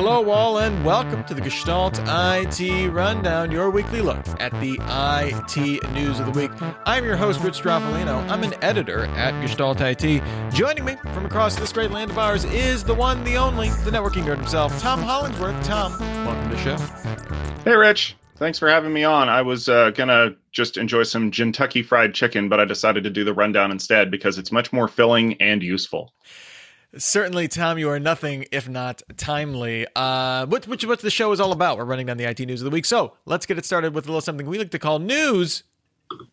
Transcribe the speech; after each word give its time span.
Hello, 0.00 0.30
all, 0.30 0.60
and 0.60 0.84
welcome 0.84 1.24
to 1.24 1.34
the 1.34 1.40
Gestalt 1.40 1.98
IT 2.06 2.88
Rundown, 2.92 3.50
your 3.50 3.68
weekly 3.68 4.00
look 4.00 4.24
at 4.38 4.52
the 4.60 4.78
IT 4.80 5.92
news 5.92 6.20
of 6.20 6.26
the 6.26 6.40
week. 6.40 6.52
I'm 6.86 7.04
your 7.04 7.16
host, 7.16 7.40
Rich 7.40 7.60
Stroffolino. 7.60 8.16
I'm 8.30 8.44
an 8.44 8.54
editor 8.62 9.06
at 9.16 9.32
Gestalt 9.44 9.80
IT. 9.80 10.22
Joining 10.54 10.84
me 10.84 10.94
from 11.12 11.26
across 11.26 11.56
this 11.56 11.72
great 11.72 11.90
land 11.90 12.12
of 12.12 12.18
ours 12.18 12.44
is 12.44 12.84
the 12.84 12.94
one, 12.94 13.24
the 13.24 13.38
only, 13.38 13.70
the 13.70 13.90
networking 13.90 14.22
nerd 14.22 14.36
himself, 14.36 14.80
Tom 14.80 15.02
Hollingsworth. 15.02 15.60
Tom, 15.66 15.98
welcome 16.24 16.48
to 16.48 16.54
the 16.54 16.62
show. 16.62 16.76
Hey, 17.64 17.74
Rich. 17.74 18.16
Thanks 18.36 18.60
for 18.60 18.68
having 18.68 18.92
me 18.92 19.02
on. 19.02 19.28
I 19.28 19.42
was 19.42 19.68
uh, 19.68 19.90
gonna 19.90 20.36
just 20.52 20.76
enjoy 20.76 21.02
some 21.02 21.32
Kentucky 21.32 21.82
Fried 21.82 22.14
Chicken, 22.14 22.48
but 22.48 22.60
I 22.60 22.66
decided 22.66 23.02
to 23.02 23.10
do 23.10 23.24
the 23.24 23.34
rundown 23.34 23.72
instead 23.72 24.12
because 24.12 24.38
it's 24.38 24.52
much 24.52 24.72
more 24.72 24.86
filling 24.86 25.34
and 25.42 25.60
useful. 25.60 26.12
Certainly, 26.96 27.48
Tom, 27.48 27.78
you 27.78 27.90
are 27.90 28.00
nothing 28.00 28.46
if 28.50 28.68
not 28.68 29.02
timely. 29.16 29.86
Uh, 29.94 30.46
which, 30.46 30.66
which, 30.66 30.86
what 30.86 31.00
the 31.00 31.10
show 31.10 31.32
is 31.32 31.40
all 31.40 31.52
about. 31.52 31.76
We're 31.76 31.84
running 31.84 32.06
down 32.06 32.16
the 32.16 32.24
IT 32.24 32.40
news 32.40 32.62
of 32.62 32.64
the 32.64 32.70
week. 32.70 32.86
So 32.86 33.12
let's 33.26 33.44
get 33.44 33.58
it 33.58 33.66
started 33.66 33.94
with 33.94 34.06
a 34.06 34.08
little 34.08 34.22
something 34.22 34.46
we 34.46 34.58
like 34.58 34.70
to 34.70 34.78
call 34.78 34.98
news 34.98 35.64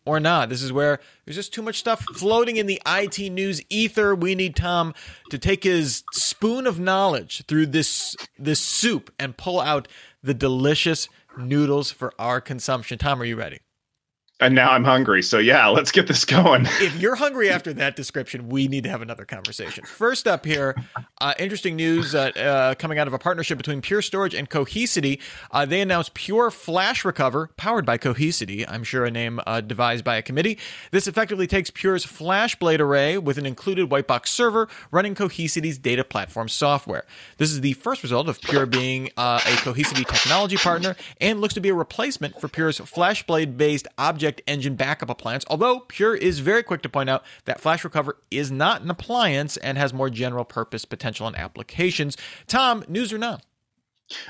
or 0.06 0.18
not. 0.18 0.48
This 0.48 0.62
is 0.62 0.72
where 0.72 1.00
there's 1.24 1.36
just 1.36 1.52
too 1.52 1.62
much 1.62 1.78
stuff 1.78 2.02
floating 2.14 2.56
in 2.56 2.66
the 2.66 2.80
IT 2.86 3.18
news 3.30 3.60
ether. 3.68 4.14
We 4.14 4.34
need 4.34 4.56
Tom 4.56 4.94
to 5.30 5.38
take 5.38 5.64
his 5.64 6.04
spoon 6.12 6.66
of 6.66 6.80
knowledge 6.80 7.44
through 7.46 7.66
this 7.66 8.16
this 8.38 8.60
soup 8.60 9.12
and 9.18 9.36
pull 9.36 9.60
out 9.60 9.88
the 10.22 10.34
delicious 10.34 11.08
noodles 11.36 11.90
for 11.90 12.12
our 12.18 12.40
consumption. 12.40 12.98
Tom, 12.98 13.20
are 13.20 13.26
you 13.26 13.36
ready? 13.36 13.60
And 14.38 14.54
now 14.54 14.72
I'm 14.72 14.84
hungry. 14.84 15.22
So, 15.22 15.38
yeah, 15.38 15.66
let's 15.68 15.90
get 15.90 16.08
this 16.08 16.24
going. 16.24 16.66
if 16.80 17.00
you're 17.00 17.14
hungry 17.14 17.48
after 17.48 17.72
that 17.74 17.96
description, 17.96 18.48
we 18.48 18.68
need 18.68 18.84
to 18.84 18.90
have 18.90 19.00
another 19.00 19.24
conversation. 19.24 19.84
First 19.84 20.28
up 20.28 20.44
here, 20.44 20.74
uh, 21.20 21.32
interesting 21.38 21.74
news 21.76 22.14
uh, 22.14 22.30
uh, 22.36 22.74
coming 22.74 22.98
out 22.98 23.06
of 23.06 23.14
a 23.14 23.18
partnership 23.18 23.56
between 23.56 23.80
Pure 23.80 24.02
Storage 24.02 24.34
and 24.34 24.50
Cohesity. 24.50 25.20
Uh, 25.50 25.64
they 25.64 25.80
announced 25.80 26.12
Pure 26.12 26.50
Flash 26.50 27.04
Recover, 27.04 27.50
powered 27.56 27.86
by 27.86 27.96
Cohesity. 27.96 28.66
I'm 28.68 28.84
sure 28.84 29.06
a 29.06 29.10
name 29.10 29.40
uh, 29.46 29.62
devised 29.62 30.04
by 30.04 30.16
a 30.16 30.22
committee. 30.22 30.58
This 30.90 31.06
effectively 31.06 31.46
takes 31.46 31.70
Pure's 31.70 32.04
FlashBlade 32.04 32.80
array 32.80 33.16
with 33.16 33.38
an 33.38 33.46
included 33.46 33.90
white 33.90 34.06
box 34.06 34.30
server 34.30 34.68
running 34.90 35.14
Cohesity's 35.14 35.78
data 35.78 36.04
platform 36.04 36.48
software. 36.48 37.06
This 37.38 37.50
is 37.50 37.62
the 37.62 37.72
first 37.74 38.02
result 38.02 38.28
of 38.28 38.40
Pure 38.42 38.66
being 38.66 39.10
uh, 39.16 39.40
a 39.42 39.56
Cohesity 39.62 40.06
technology 40.06 40.56
partner 40.56 40.94
and 41.22 41.40
looks 41.40 41.54
to 41.54 41.60
be 41.60 41.70
a 41.70 41.74
replacement 41.74 42.38
for 42.38 42.48
Pure's 42.48 42.78
FlashBlade 42.78 43.56
based 43.56 43.88
object 43.96 44.25
object 44.26 44.42
engine 44.48 44.74
backup 44.74 45.08
appliance, 45.08 45.44
although 45.48 45.80
Pure 45.80 46.16
is 46.16 46.40
very 46.40 46.62
quick 46.62 46.82
to 46.82 46.88
point 46.88 47.08
out 47.08 47.24
that 47.44 47.60
Flash 47.60 47.84
Recover 47.84 48.18
is 48.30 48.50
not 48.50 48.82
an 48.82 48.90
appliance 48.90 49.56
and 49.58 49.78
has 49.78 49.94
more 49.94 50.10
general 50.10 50.44
purpose 50.44 50.84
potential 50.84 51.26
and 51.28 51.36
applications. 51.36 52.16
Tom, 52.48 52.84
news 52.88 53.12
or 53.12 53.18
not? 53.18 53.44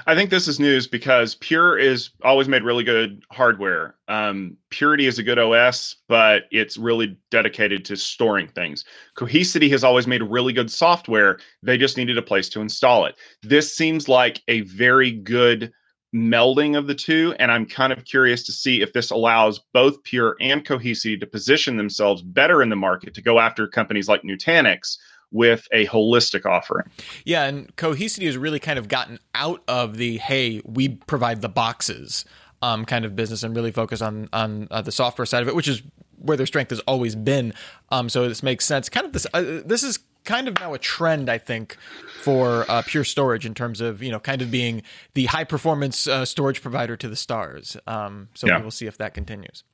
I 0.07 0.15
think 0.15 0.31
this 0.31 0.49
is 0.49 0.59
news 0.59 0.87
because 0.87 1.35
Pure 1.35 1.79
is 1.79 2.11
always 2.23 2.49
made 2.49 2.63
really 2.63 2.85
good 2.85 3.23
hardware. 3.31 3.95
Um, 4.09 4.57
Purity 4.71 5.07
is 5.07 5.19
a 5.19 5.23
good 5.23 5.39
OS, 5.39 5.97
but 6.09 6.45
it's 6.51 6.79
really 6.79 7.17
dedicated 7.31 7.85
to 7.87 7.97
storing 7.97 8.49
things. 8.49 8.87
Cohesity 9.19 9.71
has 9.71 9.85
always 9.85 10.07
made 10.07 10.23
really 10.23 10.55
good 10.55 10.71
software. 10.71 11.39
They 11.63 11.77
just 11.77 11.99
needed 11.99 12.17
a 12.17 12.23
place 12.23 12.49
to 12.51 12.63
install 12.63 13.05
it. 13.05 13.17
This 13.43 13.75
seems 13.75 14.09
like 14.09 14.43
a 14.49 14.63
very 14.63 15.11
good 15.11 15.73
melding 16.17 16.77
of 16.77 16.87
the 16.87 16.95
two. 16.95 17.35
And 17.39 17.53
I'm 17.53 17.67
kind 17.67 17.93
of 17.93 18.05
curious 18.05 18.43
to 18.45 18.53
see 18.53 18.83
if 18.83 18.93
this 18.93 19.11
allows 19.11 19.61
both 19.73 20.03
Pure 20.03 20.37
and 20.41 20.65
Cohesity 20.65 21.21
to 21.21 21.27
position 21.27 21.77
themselves 21.77 22.23
better 22.23 22.63
in 22.63 22.71
the 22.71 22.77
market 22.77 23.15
to 23.15 23.23
go 23.23 23.39
after 23.39 23.69
companies 23.69 24.09
like 24.09 24.23
Nutanix 24.23 24.97
with 25.33 25.67
a 25.73 25.87
holistic 25.87 26.47
offering. 26.47 26.89
Yeah, 27.25 27.45
and 27.45 27.75
Cohesity 27.77 28.27
has 28.27 28.37
really 28.37 28.61
kind 28.61 28.79
of 28.79 28.89
gotten 28.89 29.19
out 29.35 29.63
of 29.69 29.97
the 29.97 30.19
hey, 30.19 30.63
we 30.65 30.89
provide 30.89 31.43
the 31.43 31.49
boxes 31.49 32.25
um, 32.63 32.85
kind 32.85 33.05
of 33.05 33.15
business 33.15 33.43
and 33.43 33.55
really 33.55 33.73
focus 33.73 34.01
on 34.01 34.29
on 34.33 34.69
uh, 34.71 34.83
the 34.83 34.93
software 34.93 35.27
side 35.27 35.43
of 35.43 35.49
it, 35.49 35.55
which 35.55 35.69
is 35.69 35.83
where 36.19 36.37
their 36.37 36.47
strength 36.47 36.71
has 36.71 36.81
always 36.81 37.15
been. 37.15 37.53
Um, 37.91 38.09
so 38.09 38.29
this 38.29 38.43
makes 38.43 38.65
sense. 38.65 38.89
Kind 38.89 39.07
of 39.07 39.13
this. 39.13 39.27
Uh, 39.35 39.61
this 39.65 39.83
is 39.83 39.99
kind 40.27 40.49
of 40.49 40.55
now 40.61 40.75
a 40.75 40.79
trend, 40.79 41.31
I 41.31 41.39
think, 41.39 41.77
for 42.21 42.71
uh, 42.71 42.83
Pure 42.85 43.05
Storage 43.05 43.47
in 43.47 43.55
terms 43.55 43.81
of 43.81 44.03
you 44.03 44.11
know 44.11 44.21
kind 44.21 44.43
of 44.43 44.51
being 44.51 44.83
the 45.15 45.27
high 45.27 45.45
performance 45.45 46.07
uh, 46.07 46.25
storage 46.25 46.61
provider 46.61 46.97
to 46.97 47.09
the 47.09 47.17
stars. 47.17 47.77
Um, 47.87 48.29
so 48.35 48.47
yeah. 48.47 48.59
we 48.59 48.65
will 48.65 48.71
see 48.71 48.87
if 48.87 48.99
that 48.99 49.15
continues. 49.15 49.65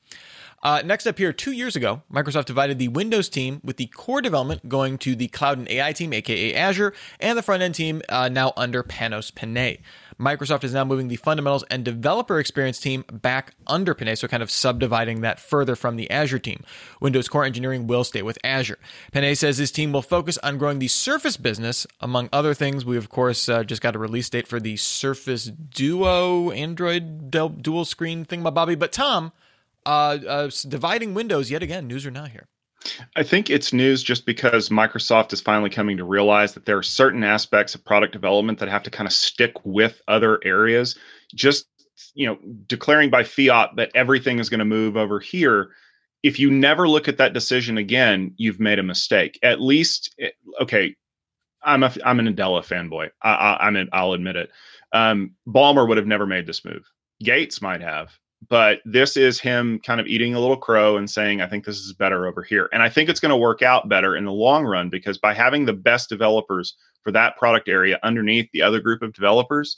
Uh, 0.62 0.80
next 0.84 1.06
up 1.08 1.18
here, 1.18 1.32
two 1.32 1.50
years 1.50 1.74
ago, 1.74 2.02
Microsoft 2.12 2.44
divided 2.44 2.78
the 2.78 2.86
Windows 2.86 3.28
team 3.28 3.60
with 3.64 3.78
the 3.78 3.86
core 3.86 4.20
development 4.20 4.68
going 4.68 4.96
to 4.98 5.16
the 5.16 5.26
Cloud 5.26 5.58
and 5.58 5.68
AI 5.68 5.92
team, 5.92 6.12
aka 6.12 6.54
Azure, 6.54 6.94
and 7.18 7.36
the 7.36 7.42
front 7.42 7.62
end 7.62 7.74
team 7.74 8.00
uh, 8.08 8.28
now 8.28 8.52
under 8.56 8.84
Panos 8.84 9.34
Panay. 9.34 9.78
Microsoft 10.22 10.62
is 10.62 10.72
now 10.72 10.84
moving 10.84 11.08
the 11.08 11.16
fundamentals 11.16 11.64
and 11.64 11.84
developer 11.84 12.38
experience 12.38 12.78
team 12.78 13.04
back 13.10 13.54
under 13.66 13.92
Panay, 13.92 14.14
so 14.14 14.28
kind 14.28 14.42
of 14.42 14.50
subdividing 14.50 15.22
that 15.22 15.40
further 15.40 15.74
from 15.74 15.96
the 15.96 16.08
Azure 16.10 16.38
team. 16.38 16.62
Windows 17.00 17.28
Core 17.28 17.44
Engineering 17.44 17.88
will 17.88 18.04
stay 18.04 18.22
with 18.22 18.38
Azure. 18.44 18.78
Panay 19.10 19.34
says 19.34 19.58
his 19.58 19.72
team 19.72 19.90
will 19.92 20.02
focus 20.02 20.38
on 20.38 20.58
growing 20.58 20.78
the 20.78 20.88
Surface 20.88 21.36
business, 21.36 21.86
among 22.00 22.28
other 22.32 22.54
things. 22.54 22.84
We, 22.84 22.96
of 22.96 23.08
course, 23.08 23.48
uh, 23.48 23.64
just 23.64 23.82
got 23.82 23.96
a 23.96 23.98
release 23.98 24.30
date 24.30 24.46
for 24.46 24.60
the 24.60 24.76
Surface 24.76 25.46
Duo 25.46 26.52
Android 26.52 27.30
dual 27.30 27.84
screen 27.84 28.24
thing, 28.24 28.42
my 28.42 28.50
Bobby. 28.50 28.76
But 28.76 28.92
Tom, 28.92 29.32
uh, 29.84 30.18
uh, 30.28 30.50
dividing 30.68 31.14
Windows 31.14 31.50
yet 31.50 31.64
again, 31.64 31.88
news 31.88 32.06
or 32.06 32.12
not 32.12 32.30
here. 32.30 32.46
I 33.16 33.22
think 33.22 33.50
it's 33.50 33.72
news 33.72 34.02
just 34.02 34.26
because 34.26 34.68
Microsoft 34.68 35.32
is 35.32 35.40
finally 35.40 35.70
coming 35.70 35.96
to 35.96 36.04
realize 36.04 36.54
that 36.54 36.66
there 36.66 36.78
are 36.78 36.82
certain 36.82 37.24
aspects 37.24 37.74
of 37.74 37.84
product 37.84 38.12
development 38.12 38.58
that 38.58 38.68
have 38.68 38.82
to 38.84 38.90
kind 38.90 39.06
of 39.06 39.12
stick 39.12 39.52
with 39.64 40.00
other 40.08 40.40
areas. 40.44 40.98
Just 41.34 41.66
you 42.14 42.26
know, 42.26 42.38
declaring 42.66 43.10
by 43.10 43.24
fiat 43.24 43.76
that 43.76 43.90
everything 43.94 44.38
is 44.38 44.48
going 44.48 44.58
to 44.58 44.64
move 44.64 44.96
over 44.96 45.20
here. 45.20 45.70
If 46.22 46.38
you 46.38 46.50
never 46.50 46.88
look 46.88 47.08
at 47.08 47.18
that 47.18 47.32
decision 47.32 47.78
again, 47.78 48.32
you've 48.36 48.60
made 48.60 48.78
a 48.78 48.82
mistake. 48.84 49.38
At 49.42 49.60
least, 49.60 50.14
eh, 50.20 50.30
okay, 50.60 50.94
I'm 51.62 51.82
a 51.82 51.92
I'm 52.04 52.20
a 52.20 52.22
Nadella 52.22 52.64
fanboy. 52.64 53.10
I, 53.22 53.30
I, 53.30 53.66
I'm 53.66 53.76
an, 53.76 53.88
I'll 53.92 54.12
admit 54.12 54.36
it. 54.36 54.50
Um, 54.92 55.32
Ballmer 55.48 55.86
would 55.88 55.96
have 55.96 56.06
never 56.06 56.26
made 56.26 56.46
this 56.46 56.64
move. 56.64 56.84
Gates 57.22 57.62
might 57.62 57.80
have, 57.80 58.10
but 58.48 58.80
this 58.84 59.16
is 59.16 59.40
him 59.40 59.78
kind 59.80 60.00
of 60.00 60.06
eating 60.06 60.34
a 60.34 60.40
little 60.40 60.56
crow 60.56 60.96
and 60.96 61.08
saying, 61.10 61.40
I 61.40 61.46
think 61.46 61.64
this 61.64 61.78
is 61.78 61.92
better 61.92 62.26
over 62.26 62.42
here. 62.42 62.68
And 62.72 62.82
I 62.82 62.88
think 62.88 63.08
it's 63.08 63.20
going 63.20 63.30
to 63.30 63.36
work 63.36 63.62
out 63.62 63.88
better 63.88 64.16
in 64.16 64.24
the 64.24 64.32
long 64.32 64.64
run 64.64 64.88
because 64.88 65.18
by 65.18 65.32
having 65.32 65.64
the 65.64 65.72
best 65.72 66.08
developers 66.08 66.74
for 67.02 67.12
that 67.12 67.36
product 67.36 67.68
area 67.68 67.98
underneath 68.02 68.48
the 68.52 68.62
other 68.62 68.80
group 68.80 69.02
of 69.02 69.12
developers, 69.12 69.76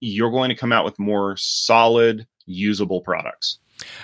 you're 0.00 0.30
going 0.30 0.48
to 0.48 0.56
come 0.56 0.72
out 0.72 0.84
with 0.84 0.98
more 0.98 1.36
solid, 1.36 2.26
usable 2.46 3.00
products. 3.00 3.58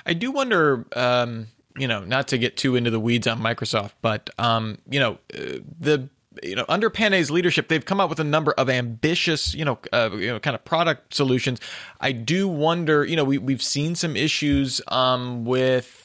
I 0.04 0.14
do 0.14 0.30
wonder, 0.30 0.86
um, 0.94 1.48
you 1.76 1.88
know, 1.88 2.04
not 2.04 2.28
to 2.28 2.38
get 2.38 2.56
too 2.56 2.76
into 2.76 2.90
the 2.90 3.00
weeds 3.00 3.26
on 3.26 3.40
Microsoft, 3.40 3.92
but, 4.02 4.30
um, 4.38 4.78
you 4.88 5.00
know, 5.00 5.18
uh, 5.34 5.58
the 5.78 6.08
you 6.42 6.56
know, 6.56 6.64
under 6.69 6.91
Panay's 6.91 7.30
leadership, 7.30 7.69
they've 7.69 7.84
come 7.84 8.00
up 8.00 8.08
with 8.10 8.20
a 8.20 8.24
number 8.24 8.52
of 8.52 8.69
ambitious, 8.69 9.54
you 9.54 9.64
know, 9.64 9.78
uh, 9.92 10.10
you 10.12 10.28
know, 10.28 10.41
kind 10.41 10.54
of 10.54 10.64
product 10.64 11.14
solutions. 11.14 11.60
I 12.00 12.12
do 12.12 12.48
wonder, 12.48 13.04
you 13.04 13.16
know, 13.16 13.24
we 13.24 13.38
we've 13.38 13.62
seen 13.62 13.94
some 13.94 14.16
issues 14.16 14.80
um, 14.88 15.44
with 15.44 16.02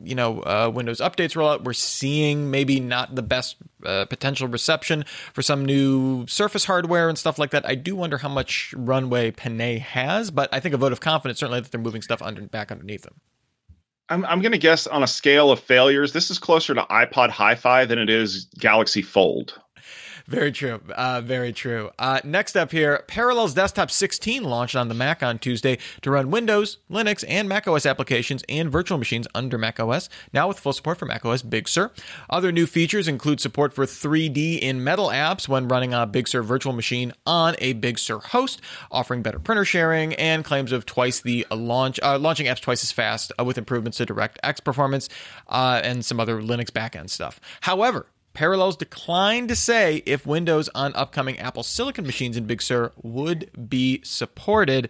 you 0.00 0.14
know 0.14 0.40
uh, 0.40 0.70
Windows 0.72 1.00
updates 1.00 1.34
rollout. 1.34 1.64
We're 1.64 1.72
seeing 1.72 2.50
maybe 2.50 2.80
not 2.80 3.14
the 3.14 3.22
best 3.22 3.56
uh, 3.84 4.04
potential 4.06 4.48
reception 4.48 5.04
for 5.32 5.42
some 5.42 5.64
new 5.64 6.26
Surface 6.26 6.64
hardware 6.64 7.08
and 7.08 7.18
stuff 7.18 7.38
like 7.38 7.50
that. 7.50 7.66
I 7.66 7.74
do 7.74 7.96
wonder 7.96 8.18
how 8.18 8.28
much 8.28 8.74
runway 8.76 9.30
Panay 9.30 9.78
has, 9.78 10.30
but 10.30 10.48
I 10.52 10.60
think 10.60 10.74
a 10.74 10.78
vote 10.78 10.92
of 10.92 11.00
confidence 11.00 11.40
certainly 11.40 11.60
that 11.60 11.70
they're 11.70 11.80
moving 11.80 12.02
stuff 12.02 12.22
under 12.22 12.42
back 12.42 12.70
underneath 12.70 13.02
them. 13.02 13.14
I'm, 14.08 14.26
I'm 14.26 14.40
going 14.40 14.52
to 14.52 14.58
guess 14.58 14.86
on 14.86 15.02
a 15.02 15.06
scale 15.06 15.50
of 15.50 15.58
failures, 15.58 16.12
this 16.12 16.30
is 16.30 16.38
closer 16.38 16.74
to 16.74 16.82
iPod 16.82 17.30
Hi-Fi 17.30 17.86
than 17.86 17.98
it 17.98 18.10
is 18.10 18.44
Galaxy 18.58 19.00
Fold. 19.00 19.58
Very 20.26 20.52
true. 20.52 20.80
Uh, 20.94 21.20
very 21.20 21.52
true. 21.52 21.90
Uh, 21.98 22.20
next 22.24 22.56
up 22.56 22.72
here, 22.72 23.04
Parallels 23.06 23.54
Desktop 23.54 23.90
16 23.90 24.44
launched 24.44 24.76
on 24.76 24.88
the 24.88 24.94
Mac 24.94 25.22
on 25.22 25.38
Tuesday 25.38 25.78
to 26.02 26.10
run 26.10 26.30
Windows, 26.30 26.78
Linux, 26.90 27.24
and 27.28 27.48
macOS 27.48 27.86
applications 27.86 28.44
and 28.48 28.70
virtual 28.70 28.98
machines 28.98 29.26
under 29.34 29.58
macOS, 29.58 30.08
now 30.32 30.48
with 30.48 30.58
full 30.58 30.72
support 30.72 30.98
for 30.98 31.06
macOS 31.06 31.42
Big 31.42 31.68
Sur. 31.68 31.90
Other 32.30 32.52
new 32.52 32.66
features 32.66 33.08
include 33.08 33.40
support 33.40 33.72
for 33.72 33.84
3D 33.84 34.58
in 34.60 34.84
Metal 34.84 35.08
apps 35.08 35.48
when 35.48 35.68
running 35.68 35.94
on 35.94 36.02
a 36.02 36.06
Big 36.06 36.28
Sur 36.28 36.42
virtual 36.42 36.72
machine 36.72 37.12
on 37.26 37.54
a 37.58 37.72
Big 37.74 37.98
Sur 37.98 38.18
host, 38.18 38.60
offering 38.90 39.22
better 39.22 39.38
printer 39.38 39.64
sharing, 39.64 40.14
and 40.14 40.44
claims 40.44 40.72
of 40.72 40.86
twice 40.86 41.20
the 41.20 41.46
launch, 41.50 41.98
uh, 42.02 42.18
launching 42.18 42.46
apps 42.46 42.60
twice 42.60 42.82
as 42.82 42.92
fast 42.92 43.32
uh, 43.38 43.44
with 43.44 43.58
improvements 43.58 43.98
to 43.98 44.06
DirectX 44.06 44.62
performance 44.62 45.08
uh, 45.48 45.80
and 45.82 46.04
some 46.04 46.20
other 46.20 46.40
Linux 46.40 46.66
backend 46.70 47.10
stuff. 47.10 47.40
However, 47.62 48.06
Parallels 48.34 48.76
declined 48.76 49.48
to 49.48 49.56
say 49.56 50.02
if 50.06 50.26
Windows 50.26 50.68
on 50.74 50.94
upcoming 50.94 51.38
Apple 51.38 51.62
Silicon 51.62 52.06
machines 52.06 52.36
in 52.36 52.44
Big 52.44 52.62
Sur 52.62 52.92
would 53.02 53.50
be 53.68 54.00
supported. 54.04 54.88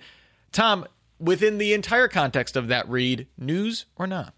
Tom, 0.53 0.87
within 1.19 1.59
the 1.59 1.73
entire 1.73 2.09
context 2.09 2.56
of 2.56 2.69
that 2.69 2.89
read, 2.89 3.27
news 3.37 3.87
or 3.97 4.06
not? 4.06 4.35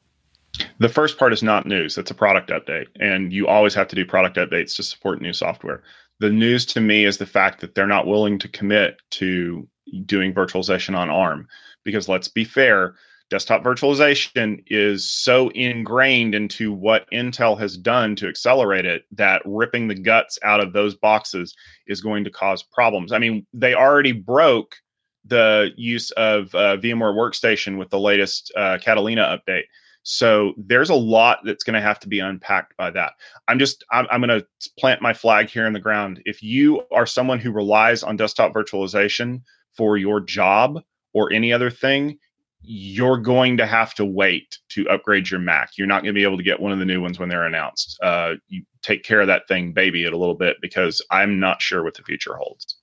The 0.78 0.88
first 0.88 1.18
part 1.18 1.32
is 1.32 1.42
not 1.42 1.66
news. 1.66 1.98
It's 1.98 2.10
a 2.10 2.14
product 2.14 2.50
update. 2.50 2.86
And 3.00 3.32
you 3.32 3.46
always 3.46 3.74
have 3.74 3.88
to 3.88 3.96
do 3.96 4.06
product 4.06 4.36
updates 4.36 4.76
to 4.76 4.82
support 4.82 5.20
new 5.20 5.32
software. 5.32 5.82
The 6.20 6.30
news 6.30 6.64
to 6.66 6.80
me 6.80 7.04
is 7.04 7.18
the 7.18 7.26
fact 7.26 7.60
that 7.60 7.74
they're 7.74 7.86
not 7.86 8.06
willing 8.06 8.38
to 8.38 8.48
commit 8.48 9.00
to 9.12 9.68
doing 10.06 10.32
virtualization 10.32 10.96
on 10.96 11.10
ARM. 11.10 11.48
Because 11.82 12.08
let's 12.08 12.28
be 12.28 12.44
fair, 12.44 12.94
desktop 13.30 13.62
virtualization 13.62 14.62
is 14.66 15.08
so 15.10 15.48
ingrained 15.50 16.34
into 16.34 16.72
what 16.72 17.10
Intel 17.10 17.58
has 17.58 17.76
done 17.76 18.14
to 18.16 18.28
accelerate 18.28 18.84
it 18.84 19.04
that 19.12 19.42
ripping 19.44 19.88
the 19.88 19.94
guts 19.94 20.38
out 20.42 20.60
of 20.60 20.72
those 20.72 20.94
boxes 20.94 21.54
is 21.86 22.00
going 22.00 22.24
to 22.24 22.30
cause 22.30 22.62
problems. 22.62 23.12
I 23.12 23.18
mean, 23.18 23.46
they 23.52 23.74
already 23.74 24.12
broke 24.12 24.76
the 25.24 25.72
use 25.76 26.10
of 26.12 26.54
uh, 26.54 26.76
VMware 26.76 27.14
Workstation 27.14 27.78
with 27.78 27.90
the 27.90 27.98
latest 27.98 28.52
uh, 28.56 28.78
Catalina 28.80 29.38
update. 29.38 29.64
So 30.04 30.52
there's 30.58 30.90
a 30.90 30.94
lot 30.94 31.40
that's 31.44 31.64
going 31.64 31.74
to 31.74 31.80
have 31.80 31.98
to 32.00 32.08
be 32.08 32.20
unpacked 32.20 32.76
by 32.76 32.90
that. 32.90 33.14
I'm 33.48 33.58
just 33.58 33.84
I'm, 33.90 34.06
I'm 34.10 34.20
going 34.20 34.38
to 34.38 34.46
plant 34.78 35.00
my 35.00 35.14
flag 35.14 35.48
here 35.48 35.66
in 35.66 35.72
the 35.72 35.80
ground. 35.80 36.20
If 36.26 36.42
you 36.42 36.82
are 36.92 37.06
someone 37.06 37.38
who 37.38 37.50
relies 37.50 38.02
on 38.02 38.16
desktop 38.16 38.52
virtualization 38.52 39.40
for 39.74 39.96
your 39.96 40.20
job 40.20 40.82
or 41.14 41.32
any 41.32 41.54
other 41.54 41.70
thing, 41.70 42.18
you're 42.66 43.18
going 43.18 43.56
to 43.58 43.66
have 43.66 43.94
to 43.94 44.04
wait 44.04 44.58
to 44.70 44.88
upgrade 44.88 45.30
your 45.30 45.40
Mac. 45.40 45.70
You're 45.76 45.86
not 45.86 46.02
going 46.02 46.14
to 46.14 46.18
be 46.18 46.24
able 46.24 46.36
to 46.36 46.42
get 46.42 46.60
one 46.60 46.72
of 46.72 46.78
the 46.78 46.84
new 46.84 47.00
ones 47.00 47.18
when 47.18 47.28
they're 47.28 47.46
announced. 47.46 47.98
Uh, 48.02 48.34
you 48.48 48.62
take 48.82 49.02
care 49.02 49.20
of 49.20 49.26
that 49.26 49.46
thing, 49.48 49.72
baby 49.72 50.04
it 50.04 50.12
a 50.12 50.16
little 50.16 50.34
bit, 50.34 50.56
because 50.62 51.02
I'm 51.10 51.38
not 51.38 51.60
sure 51.60 51.82
what 51.82 51.94
the 51.94 52.02
future 52.02 52.34
holds. 52.34 52.76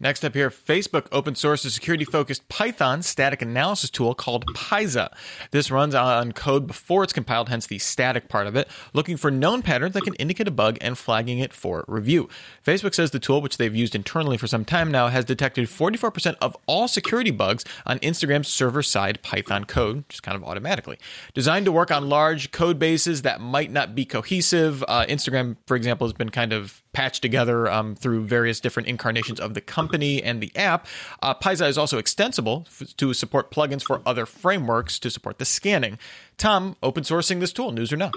Next 0.00 0.24
up 0.24 0.34
here, 0.34 0.48
Facebook 0.48 1.08
open 1.10 1.34
source 1.34 1.64
a 1.64 1.72
security 1.72 2.04
focused 2.04 2.48
Python 2.48 3.02
static 3.02 3.42
analysis 3.42 3.90
tool 3.90 4.14
called 4.14 4.46
Pysa. 4.54 5.08
This 5.50 5.72
runs 5.72 5.92
on 5.92 6.30
code 6.30 6.68
before 6.68 7.02
it's 7.02 7.12
compiled, 7.12 7.48
hence 7.48 7.66
the 7.66 7.80
static 7.80 8.28
part 8.28 8.46
of 8.46 8.54
it, 8.54 8.68
looking 8.92 9.16
for 9.16 9.28
known 9.28 9.60
patterns 9.60 9.94
that 9.94 10.04
can 10.04 10.14
indicate 10.14 10.46
a 10.46 10.52
bug 10.52 10.78
and 10.80 10.96
flagging 10.96 11.40
it 11.40 11.52
for 11.52 11.84
review. 11.88 12.28
Facebook 12.64 12.94
says 12.94 13.10
the 13.10 13.18
tool, 13.18 13.40
which 13.40 13.56
they've 13.56 13.74
used 13.74 13.96
internally 13.96 14.36
for 14.36 14.46
some 14.46 14.64
time 14.64 14.92
now, 14.92 15.08
has 15.08 15.24
detected 15.24 15.66
44% 15.66 16.36
of 16.40 16.56
all 16.66 16.86
security 16.86 17.32
bugs 17.32 17.64
on 17.84 17.98
Instagram's 17.98 18.46
server 18.46 18.84
side 18.84 19.20
Python 19.22 19.64
code, 19.64 20.08
just 20.08 20.22
kind 20.22 20.36
of 20.36 20.44
automatically. 20.44 20.98
Designed 21.34 21.64
to 21.64 21.72
work 21.72 21.90
on 21.90 22.08
large 22.08 22.52
code 22.52 22.78
bases 22.78 23.22
that 23.22 23.40
might 23.40 23.72
not 23.72 23.96
be 23.96 24.04
cohesive, 24.04 24.84
uh, 24.86 25.06
Instagram, 25.06 25.56
for 25.66 25.76
example, 25.76 26.06
has 26.06 26.12
been 26.12 26.28
kind 26.30 26.52
of 26.52 26.84
patched 26.92 27.22
together 27.22 27.70
um, 27.70 27.94
through 27.94 28.24
various 28.24 28.60
different 28.60 28.88
incarnations 28.88 29.40
of 29.40 29.54
the 29.54 29.60
company 29.60 30.22
and 30.22 30.42
the 30.42 30.54
app. 30.56 30.86
Uh, 31.22 31.34
is 31.44 31.78
also 31.78 31.98
extensible 31.98 32.64
f- 32.66 32.96
to 32.96 33.12
support 33.12 33.50
plugins 33.50 33.82
for 33.82 34.00
other 34.06 34.26
frameworks 34.26 34.98
to 34.98 35.10
support 35.10 35.38
the 35.38 35.44
scanning. 35.44 35.98
Tom, 36.36 36.76
open 36.82 37.04
sourcing 37.04 37.40
this 37.40 37.52
tool, 37.52 37.72
news 37.72 37.92
or 37.92 37.96
no? 37.96 38.10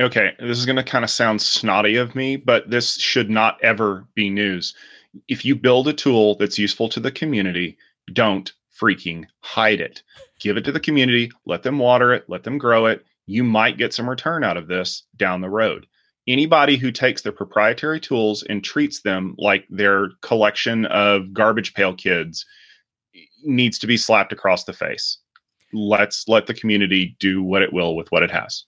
Okay, 0.00 0.32
this 0.38 0.58
is 0.58 0.66
going 0.66 0.76
to 0.76 0.84
kind 0.84 1.04
of 1.04 1.10
sound 1.10 1.40
snotty 1.40 1.96
of 1.96 2.14
me, 2.14 2.36
but 2.36 2.68
this 2.68 2.96
should 2.96 3.30
not 3.30 3.58
ever 3.62 4.04
be 4.14 4.28
news. 4.28 4.74
If 5.28 5.44
you 5.44 5.56
build 5.56 5.88
a 5.88 5.92
tool 5.92 6.36
that's 6.36 6.58
useful 6.58 6.88
to 6.90 7.00
the 7.00 7.10
community, 7.10 7.78
don't 8.12 8.52
freaking 8.78 9.24
hide 9.40 9.80
it. 9.80 10.02
Give 10.38 10.58
it 10.58 10.64
to 10.66 10.72
the 10.72 10.80
community, 10.80 11.30
let 11.46 11.62
them 11.62 11.78
water 11.78 12.12
it, 12.12 12.28
let 12.28 12.42
them 12.42 12.58
grow 12.58 12.86
it. 12.86 13.06
You 13.24 13.42
might 13.42 13.78
get 13.78 13.94
some 13.94 14.08
return 14.08 14.44
out 14.44 14.58
of 14.58 14.68
this 14.68 15.04
down 15.16 15.40
the 15.40 15.48
road 15.48 15.86
anybody 16.28 16.76
who 16.76 16.90
takes 16.90 17.22
their 17.22 17.32
proprietary 17.32 18.00
tools 18.00 18.42
and 18.42 18.62
treats 18.62 19.02
them 19.02 19.34
like 19.38 19.64
their 19.70 20.08
collection 20.22 20.86
of 20.86 21.32
garbage 21.32 21.74
pail 21.74 21.94
kids 21.94 22.44
needs 23.44 23.78
to 23.78 23.86
be 23.86 23.96
slapped 23.96 24.32
across 24.32 24.64
the 24.64 24.72
face. 24.72 25.18
Let's 25.72 26.26
let 26.28 26.46
the 26.46 26.54
community 26.54 27.16
do 27.20 27.42
what 27.42 27.62
it 27.62 27.72
will 27.72 27.96
with 27.96 28.10
what 28.10 28.22
it 28.22 28.30
has. 28.30 28.64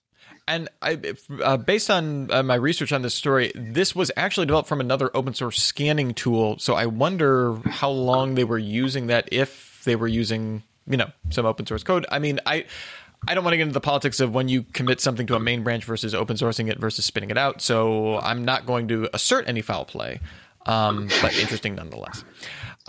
And 0.47 0.67
I, 0.81 0.99
uh, 1.43 1.57
based 1.57 1.91
on 1.91 2.31
uh, 2.31 2.41
my 2.41 2.55
research 2.55 2.91
on 2.91 3.03
this 3.03 3.13
story, 3.13 3.51
this 3.53 3.95
was 3.95 4.11
actually 4.17 4.47
developed 4.47 4.67
from 4.67 4.79
another 4.79 5.11
open 5.13 5.35
source 5.35 5.61
scanning 5.61 6.15
tool. 6.15 6.57
So 6.57 6.73
I 6.73 6.87
wonder 6.87 7.55
how 7.69 7.91
long 7.91 8.33
they 8.33 8.43
were 8.43 8.57
using 8.57 9.07
that, 9.07 9.29
if 9.31 9.81
they 9.85 9.95
were 9.95 10.07
using, 10.07 10.63
you 10.87 10.97
know, 10.97 11.11
some 11.29 11.45
open 11.45 11.67
source 11.67 11.83
code. 11.83 12.07
I 12.11 12.17
mean, 12.17 12.39
I 12.47 12.65
I 13.27 13.33
don't 13.33 13.43
want 13.43 13.53
to 13.53 13.57
get 13.57 13.63
into 13.63 13.73
the 13.73 13.81
politics 13.81 14.19
of 14.19 14.33
when 14.33 14.47
you 14.47 14.63
commit 14.63 15.01
something 15.01 15.27
to 15.27 15.35
a 15.35 15.39
main 15.39 15.63
branch 15.63 15.83
versus 15.83 16.15
open 16.15 16.37
sourcing 16.37 16.69
it 16.69 16.79
versus 16.79 17.05
spinning 17.05 17.29
it 17.29 17.37
out. 17.37 17.61
So 17.61 18.17
I'm 18.19 18.45
not 18.45 18.65
going 18.65 18.87
to 18.87 19.09
assert 19.13 19.47
any 19.47 19.61
foul 19.61 19.85
play, 19.85 20.19
um, 20.65 21.07
but 21.21 21.37
interesting 21.37 21.75
nonetheless. 21.75 22.23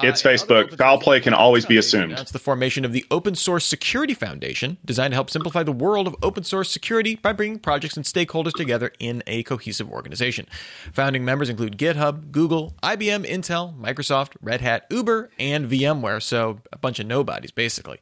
It's 0.02 0.24
uh, 0.24 0.28
Facebook. 0.28 0.76
Foul 0.76 0.98
play 0.98 1.20
can 1.20 1.34
always 1.34 1.66
be 1.66 1.76
assumed. 1.76 2.12
That's 2.16 2.32
the 2.32 2.38
formation 2.38 2.84
of 2.84 2.92
the 2.92 3.04
Open 3.10 3.34
Source 3.34 3.64
Security 3.64 4.14
Foundation, 4.14 4.78
designed 4.84 5.12
to 5.12 5.16
help 5.16 5.30
simplify 5.30 5.62
the 5.62 5.72
world 5.72 6.06
of 6.06 6.16
open 6.22 6.44
source 6.44 6.70
security 6.70 7.16
by 7.16 7.32
bringing 7.32 7.58
projects 7.58 7.96
and 7.96 8.06
stakeholders 8.06 8.52
together 8.52 8.92
in 8.98 9.22
a 9.26 9.42
cohesive 9.42 9.90
organization. 9.90 10.46
Founding 10.92 11.24
members 11.24 11.48
include 11.48 11.76
GitHub, 11.76 12.30
Google, 12.30 12.74
IBM, 12.82 13.26
Intel, 13.26 13.78
Microsoft, 13.78 14.36
Red 14.40 14.60
Hat, 14.60 14.86
Uber, 14.90 15.30
and 15.38 15.70
VMware, 15.70 16.22
so 16.22 16.60
a 16.72 16.78
bunch 16.78 16.98
of 16.98 17.06
nobodies, 17.06 17.50
basically. 17.50 17.98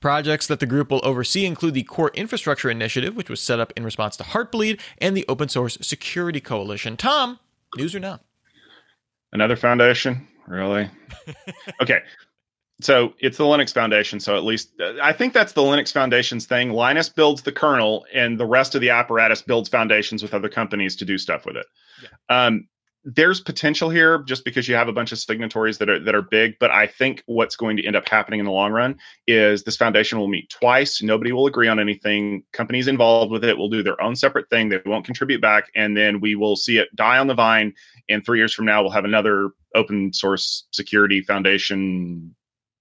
Projects 0.00 0.46
that 0.46 0.60
the 0.60 0.66
group 0.66 0.90
will 0.90 1.04
oversee 1.04 1.44
include 1.44 1.74
the 1.74 1.82
Core 1.82 2.10
Infrastructure 2.14 2.70
Initiative, 2.70 3.16
which 3.16 3.30
was 3.30 3.40
set 3.40 3.60
up 3.60 3.72
in 3.76 3.84
response 3.84 4.16
to 4.16 4.24
Heartbleed, 4.24 4.80
and 4.98 5.16
the 5.16 5.26
Open 5.28 5.48
Source 5.48 5.76
Security 5.80 6.40
Coalition. 6.40 6.96
Tom, 6.96 7.38
news 7.76 7.94
or 7.94 8.00
not? 8.00 8.22
Another 9.32 9.56
foundation? 9.56 10.26
Really? 10.46 10.90
okay. 11.82 12.00
So 12.80 13.14
it's 13.20 13.38
the 13.38 13.44
Linux 13.44 13.72
Foundation. 13.72 14.18
So 14.18 14.36
at 14.36 14.44
least 14.44 14.72
I 15.00 15.12
think 15.12 15.32
that's 15.32 15.52
the 15.52 15.62
Linux 15.62 15.92
Foundation's 15.92 16.46
thing. 16.46 16.70
Linus 16.70 17.08
builds 17.08 17.42
the 17.42 17.52
kernel, 17.52 18.04
and 18.12 18.38
the 18.38 18.46
rest 18.46 18.74
of 18.74 18.80
the 18.80 18.90
apparatus 18.90 19.40
builds 19.40 19.68
foundations 19.68 20.22
with 20.22 20.34
other 20.34 20.48
companies 20.48 20.96
to 20.96 21.04
do 21.04 21.16
stuff 21.16 21.46
with 21.46 21.56
it. 21.56 21.66
Yeah. 22.02 22.46
Um, 22.46 22.68
there's 23.04 23.40
potential 23.40 23.90
here 23.90 24.22
just 24.22 24.44
because 24.44 24.68
you 24.68 24.76
have 24.76 24.86
a 24.86 24.92
bunch 24.92 25.10
of 25.10 25.18
signatories 25.18 25.78
that 25.78 25.90
are 25.90 25.98
that 25.98 26.14
are 26.14 26.22
big 26.22 26.54
but 26.60 26.70
i 26.70 26.86
think 26.86 27.22
what's 27.26 27.56
going 27.56 27.76
to 27.76 27.84
end 27.84 27.96
up 27.96 28.08
happening 28.08 28.38
in 28.38 28.46
the 28.46 28.52
long 28.52 28.70
run 28.70 28.96
is 29.26 29.64
this 29.64 29.76
foundation 29.76 30.18
will 30.18 30.28
meet 30.28 30.48
twice. 30.50 31.02
Nobody 31.02 31.32
will 31.32 31.46
agree 31.46 31.68
on 31.68 31.80
anything. 31.80 32.44
Companies 32.52 32.86
involved 32.86 33.32
with 33.32 33.44
it 33.44 33.56
will 33.56 33.68
do 33.68 33.82
their 33.82 34.00
own 34.00 34.14
separate 34.14 34.48
thing. 34.50 34.68
They 34.68 34.80
won't 34.86 35.04
contribute 35.04 35.40
back 35.40 35.70
and 35.74 35.96
then 35.96 36.20
we 36.20 36.34
will 36.34 36.56
see 36.56 36.78
it 36.78 36.94
die 36.94 37.18
on 37.18 37.26
the 37.26 37.34
vine 37.34 37.72
and 38.08 38.24
3 38.24 38.38
years 38.38 38.54
from 38.54 38.66
now 38.66 38.82
we'll 38.82 38.90
have 38.92 39.04
another 39.04 39.50
open 39.74 40.12
source 40.12 40.66
security 40.70 41.22
foundation 41.22 42.34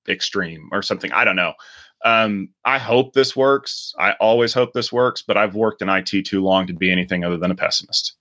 extreme 0.08 0.70
or 0.72 0.82
something. 0.82 1.12
I 1.12 1.26
don't 1.26 1.36
know. 1.36 1.54
Um, 2.04 2.50
i 2.66 2.80
hope 2.80 3.14
this 3.14 3.36
works. 3.36 3.94
I 4.00 4.14
always 4.14 4.54
hope 4.54 4.74
this 4.74 4.92
works 4.92 5.22
but 5.22 5.38
i've 5.38 5.56
worked 5.56 5.82
in 5.82 5.90
it 5.90 6.06
too 6.06 6.42
long 6.42 6.68
to 6.68 6.74
be 6.74 6.92
anything 6.92 7.24
other 7.24 7.38
than 7.38 7.52
a 7.52 7.56
pessimist 7.56 8.16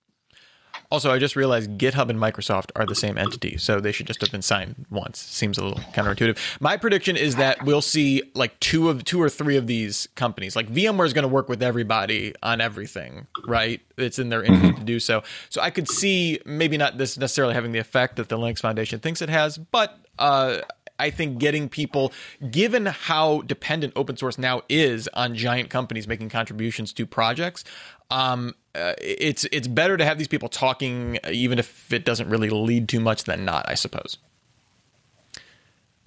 also, 0.91 1.11
I 1.11 1.19
just 1.19 1.35
realized 1.35 1.77
GitHub 1.77 2.09
and 2.09 2.19
Microsoft 2.19 2.71
are 2.75 2.85
the 2.85 2.95
same 2.95 3.17
entity, 3.17 3.57
so 3.57 3.79
they 3.79 3.93
should 3.93 4.07
just 4.07 4.19
have 4.21 4.31
been 4.31 4.41
signed 4.41 4.85
once. 4.89 5.19
Seems 5.19 5.57
a 5.57 5.63
little 5.63 5.79
counterintuitive. 5.93 6.37
My 6.59 6.75
prediction 6.75 7.15
is 7.15 7.37
that 7.37 7.63
we'll 7.63 7.81
see 7.81 8.23
like 8.35 8.59
two 8.59 8.89
of 8.89 9.05
two 9.05 9.21
or 9.21 9.29
three 9.29 9.55
of 9.55 9.67
these 9.67 10.09
companies. 10.15 10.55
Like 10.55 10.67
VMware 10.67 11.05
is 11.05 11.13
going 11.13 11.23
to 11.23 11.29
work 11.29 11.47
with 11.47 11.63
everybody 11.63 12.33
on 12.43 12.59
everything, 12.59 13.27
right? 13.45 13.79
It's 13.97 14.19
in 14.19 14.29
their 14.29 14.43
interest 14.43 14.79
to 14.79 14.83
do 14.83 14.99
so. 14.99 15.23
So 15.49 15.61
I 15.61 15.69
could 15.69 15.87
see 15.87 16.39
maybe 16.45 16.77
not 16.77 16.97
this 16.97 17.17
necessarily 17.17 17.53
having 17.53 17.71
the 17.71 17.79
effect 17.79 18.17
that 18.17 18.29
the 18.29 18.37
Linux 18.37 18.59
Foundation 18.59 18.99
thinks 18.99 19.21
it 19.21 19.29
has, 19.29 19.57
but 19.57 19.97
uh, 20.19 20.59
I 21.01 21.09
think 21.09 21.39
getting 21.39 21.67
people, 21.67 22.13
given 22.49 22.85
how 22.85 23.41
dependent 23.41 23.93
open 23.95 24.15
source 24.15 24.37
now 24.37 24.61
is 24.69 25.09
on 25.13 25.35
giant 25.35 25.69
companies 25.69 26.07
making 26.07 26.29
contributions 26.29 26.93
to 26.93 27.05
projects, 27.05 27.63
um, 28.09 28.55
uh, 28.75 28.93
it's 29.01 29.45
it's 29.51 29.67
better 29.67 29.97
to 29.97 30.05
have 30.05 30.17
these 30.17 30.27
people 30.27 30.47
talking, 30.47 31.17
even 31.29 31.59
if 31.59 31.91
it 31.91 32.05
doesn't 32.05 32.29
really 32.29 32.49
lead 32.49 32.87
too 32.87 32.99
much, 32.99 33.23
than 33.23 33.43
not. 33.43 33.65
I 33.67 33.75
suppose. 33.75 34.17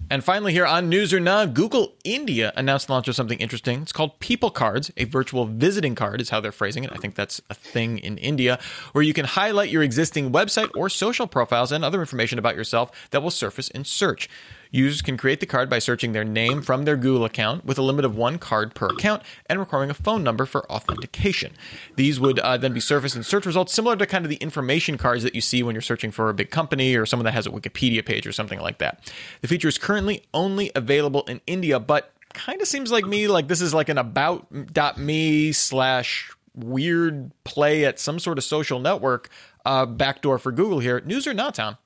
And 0.07 0.23
finally, 0.23 0.53
here 0.53 0.67
on 0.67 0.87
News 0.87 1.11
or 1.13 1.19
Not, 1.19 1.55
Google 1.55 1.95
India 2.03 2.53
announced 2.55 2.85
the 2.85 2.93
launch 2.93 3.07
of 3.07 3.15
something 3.15 3.39
interesting. 3.39 3.81
It's 3.81 3.91
called 3.91 4.19
People 4.19 4.51
Cards, 4.51 4.91
a 4.97 5.05
virtual 5.05 5.45
visiting 5.47 5.95
card, 5.95 6.21
is 6.21 6.29
how 6.29 6.39
they're 6.39 6.51
phrasing 6.51 6.83
it. 6.83 6.91
I 6.93 6.97
think 6.97 7.15
that's 7.15 7.41
a 7.49 7.55
thing 7.55 7.97
in 7.97 8.19
India, 8.19 8.59
where 8.91 9.03
you 9.03 9.13
can 9.13 9.25
highlight 9.25 9.71
your 9.71 9.81
existing 9.81 10.31
website 10.31 10.69
or 10.75 10.89
social 10.89 11.25
profiles 11.25 11.71
and 11.71 11.83
other 11.83 12.01
information 12.01 12.37
about 12.37 12.55
yourself 12.55 12.91
that 13.09 13.23
will 13.23 13.31
surface 13.31 13.69
in 13.69 13.83
search. 13.83 14.29
Users 14.75 15.01
can 15.01 15.15
create 15.15 15.39
the 15.39 15.45
card 15.45 15.69
by 15.69 15.79
searching 15.79 16.11
their 16.11 16.25
name 16.25 16.61
from 16.61 16.83
their 16.83 16.97
Google 16.97 17.23
account 17.23 17.63
with 17.63 17.77
a 17.77 17.81
limit 17.81 18.03
of 18.03 18.17
one 18.17 18.37
card 18.37 18.75
per 18.75 18.87
account 18.87 19.23
and 19.45 19.57
requiring 19.57 19.89
a 19.89 19.93
phone 19.93 20.21
number 20.21 20.45
for 20.45 20.69
authentication. 20.69 21.53
These 21.95 22.19
would 22.19 22.39
uh, 22.39 22.57
then 22.57 22.73
be 22.73 22.81
surfaced 22.81 23.15
in 23.15 23.23
search 23.23 23.45
results 23.45 23.73
similar 23.73 23.95
to 23.95 24.05
kind 24.05 24.25
of 24.25 24.29
the 24.29 24.35
information 24.35 24.97
cards 24.97 25.23
that 25.23 25.33
you 25.33 25.39
see 25.39 25.63
when 25.63 25.75
you're 25.75 25.81
searching 25.81 26.11
for 26.11 26.29
a 26.29 26.33
big 26.33 26.51
company 26.51 26.93
or 26.95 27.05
someone 27.05 27.23
that 27.23 27.31
has 27.31 27.47
a 27.47 27.51
Wikipedia 27.51 28.05
page 28.05 28.27
or 28.27 28.33
something 28.33 28.59
like 28.59 28.79
that. 28.79 29.09
The 29.39 29.47
feature 29.47 29.69
is 29.69 29.77
currently 29.77 30.25
only 30.33 30.71
available 30.75 31.23
in 31.23 31.39
India, 31.47 31.79
but 31.79 32.11
kind 32.33 32.61
of 32.61 32.67
seems 32.67 32.91
like 32.91 33.05
me 33.05 33.29
like 33.29 33.47
this 33.47 33.61
is 33.61 33.73
like 33.73 33.87
an 33.87 33.97
about.me 33.97 35.53
slash 35.53 36.33
weird 36.53 37.31
play 37.45 37.85
at 37.85 37.97
some 37.97 38.19
sort 38.19 38.37
of 38.37 38.43
social 38.43 38.81
network 38.81 39.29
uh, 39.65 39.85
backdoor 39.85 40.37
for 40.37 40.51
Google 40.51 40.79
here. 40.79 40.99
News 41.05 41.25
or 41.25 41.33
not, 41.33 41.55
Tom? 41.55 41.77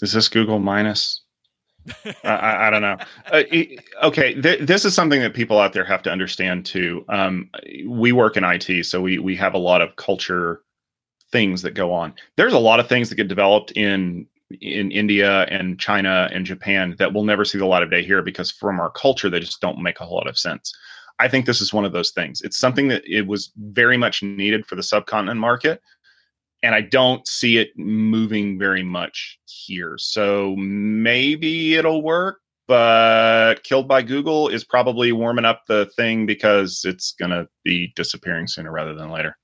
Is 0.00 0.12
this 0.12 0.28
Google 0.28 0.60
minus? 0.60 1.22
I, 2.24 2.68
I, 2.68 2.70
don't 2.70 2.82
know. 2.82 2.96
Uh, 3.30 3.42
okay, 4.06 4.34
th- 4.34 4.60
this 4.60 4.84
is 4.84 4.94
something 4.94 5.20
that 5.20 5.34
people 5.34 5.58
out 5.58 5.72
there 5.72 5.84
have 5.84 6.02
to 6.02 6.10
understand 6.10 6.66
too. 6.66 7.04
Um, 7.08 7.50
we 7.86 8.12
work 8.12 8.36
in 8.36 8.44
IT, 8.44 8.84
so 8.86 9.00
we 9.00 9.18
we 9.18 9.36
have 9.36 9.54
a 9.54 9.58
lot 9.58 9.80
of 9.80 9.96
culture 9.96 10.62
things 11.30 11.62
that 11.62 11.72
go 11.72 11.92
on. 11.92 12.14
There's 12.36 12.52
a 12.52 12.58
lot 12.58 12.80
of 12.80 12.88
things 12.88 13.08
that 13.08 13.16
get 13.16 13.28
developed 13.28 13.72
in 13.72 14.26
in 14.60 14.90
India 14.90 15.42
and 15.44 15.78
China 15.78 16.28
and 16.32 16.46
Japan 16.46 16.94
that 16.98 17.12
will 17.12 17.24
never 17.24 17.44
see 17.44 17.58
the 17.58 17.66
light 17.66 17.82
of 17.82 17.90
day 17.90 18.02
here 18.02 18.22
because 18.22 18.50
from 18.50 18.80
our 18.80 18.90
culture 18.90 19.28
they 19.28 19.40
just 19.40 19.60
don't 19.60 19.82
make 19.82 20.00
a 20.00 20.04
whole 20.06 20.16
lot 20.16 20.26
of 20.26 20.38
sense. 20.38 20.72
I 21.20 21.28
think 21.28 21.46
this 21.46 21.60
is 21.60 21.72
one 21.72 21.84
of 21.84 21.92
those 21.92 22.12
things. 22.12 22.40
It's 22.42 22.58
something 22.58 22.88
that 22.88 23.02
it 23.04 23.26
was 23.26 23.50
very 23.56 23.96
much 23.96 24.22
needed 24.22 24.64
for 24.66 24.76
the 24.76 24.82
subcontinent 24.82 25.40
market 25.40 25.82
and 26.62 26.74
I 26.74 26.80
don't 26.80 27.26
see 27.26 27.58
it 27.58 27.70
moving 27.76 28.58
very 28.58 28.82
much 28.82 29.38
here. 29.46 29.96
So 29.98 30.56
maybe 30.56 31.74
it'll 31.76 32.02
work, 32.02 32.40
but 32.66 33.62
killed 33.64 33.88
by 33.88 34.02
Google 34.02 34.48
is 34.48 34.64
probably 34.64 35.12
warming 35.12 35.44
up 35.44 35.62
the 35.68 35.86
thing 35.96 36.26
because 36.26 36.82
it's 36.84 37.12
going 37.12 37.30
to 37.30 37.48
be 37.64 37.92
disappearing 37.94 38.48
sooner 38.48 38.72
rather 38.72 38.94
than 38.94 39.10
later. 39.10 39.36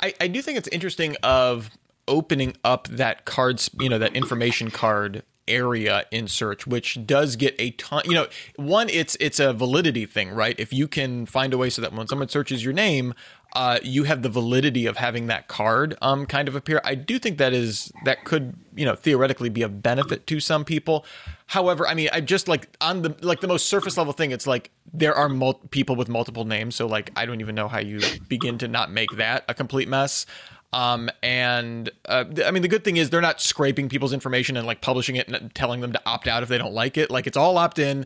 I, 0.00 0.14
I 0.20 0.28
do 0.28 0.42
think 0.42 0.58
it's 0.58 0.68
interesting 0.68 1.16
of 1.22 1.70
opening 2.06 2.56
up 2.62 2.88
that 2.88 3.24
cards, 3.24 3.70
you 3.80 3.88
know, 3.88 3.98
that 3.98 4.14
information 4.14 4.70
card 4.70 5.22
area 5.48 6.04
in 6.10 6.26
search 6.26 6.66
which 6.66 6.98
does 7.06 7.36
get 7.36 7.54
a 7.58 7.70
ton 7.72 8.02
you 8.04 8.12
know 8.12 8.26
one 8.56 8.88
it's 8.88 9.16
it's 9.20 9.38
a 9.38 9.52
validity 9.52 10.04
thing 10.04 10.30
right 10.30 10.58
if 10.58 10.72
you 10.72 10.88
can 10.88 11.24
find 11.24 11.54
a 11.54 11.58
way 11.58 11.70
so 11.70 11.80
that 11.80 11.92
when 11.92 12.06
someone 12.08 12.28
searches 12.28 12.64
your 12.64 12.72
name 12.72 13.14
uh, 13.56 13.78
you 13.82 14.04
have 14.04 14.20
the 14.20 14.28
validity 14.28 14.84
of 14.84 14.98
having 14.98 15.28
that 15.28 15.48
card 15.48 15.96
um, 16.02 16.26
kind 16.26 16.46
of 16.46 16.54
appear. 16.54 16.78
I 16.84 16.94
do 16.94 17.18
think 17.18 17.38
that 17.38 17.54
is 17.54 17.90
that 18.04 18.22
could 18.24 18.52
you 18.74 18.84
know 18.84 18.94
theoretically 18.94 19.48
be 19.48 19.62
a 19.62 19.68
benefit 19.70 20.26
to 20.26 20.40
some 20.40 20.62
people. 20.62 21.06
However, 21.46 21.88
I 21.88 21.94
mean, 21.94 22.10
I 22.12 22.20
just 22.20 22.48
like 22.48 22.68
on 22.82 23.00
the 23.00 23.16
like 23.22 23.40
the 23.40 23.48
most 23.48 23.70
surface 23.70 23.96
level 23.96 24.12
thing. 24.12 24.30
It's 24.30 24.46
like 24.46 24.72
there 24.92 25.14
are 25.14 25.30
mul- 25.30 25.62
people 25.70 25.96
with 25.96 26.06
multiple 26.06 26.44
names, 26.44 26.76
so 26.76 26.86
like 26.86 27.10
I 27.16 27.24
don't 27.24 27.40
even 27.40 27.54
know 27.54 27.66
how 27.66 27.78
you 27.78 28.00
begin 28.28 28.58
to 28.58 28.68
not 28.68 28.90
make 28.90 29.12
that 29.12 29.46
a 29.48 29.54
complete 29.54 29.88
mess. 29.88 30.26
Um, 30.74 31.08
and 31.22 31.88
uh, 32.10 32.24
I 32.44 32.50
mean, 32.50 32.60
the 32.60 32.68
good 32.68 32.84
thing 32.84 32.98
is 32.98 33.08
they're 33.08 33.22
not 33.22 33.40
scraping 33.40 33.88
people's 33.88 34.12
information 34.12 34.58
and 34.58 34.66
like 34.66 34.82
publishing 34.82 35.16
it 35.16 35.28
and 35.28 35.54
telling 35.54 35.80
them 35.80 35.94
to 35.94 36.02
opt 36.04 36.28
out 36.28 36.42
if 36.42 36.50
they 36.50 36.58
don't 36.58 36.74
like 36.74 36.98
it. 36.98 37.10
Like 37.10 37.26
it's 37.26 37.38
all 37.38 37.56
opt 37.56 37.78
in. 37.78 38.04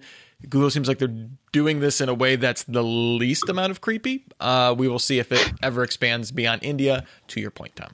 Google 0.49 0.71
seems 0.71 0.89
like 0.89 0.99
they're 0.99 1.29
doing 1.53 1.81
this 1.81 2.01
in 2.01 2.09
a 2.09 2.15
way 2.15 2.37
that's 2.37 2.65
the 2.65 2.83
least 2.83 3.49
amount 3.49 3.71
of 3.71 3.81
creepy. 3.81 4.25
Uh, 4.39 4.75
we 4.77 4.89
will 4.89 4.99
see 4.99 5.19
if 5.19 5.33
it 5.33 5.53
ever 5.63 5.83
expands 5.83 6.33
beyond 6.33 6.63
India. 6.63 7.05
To 7.29 7.41
your 7.41 7.51
point, 7.51 7.77
Tom. 7.77 7.91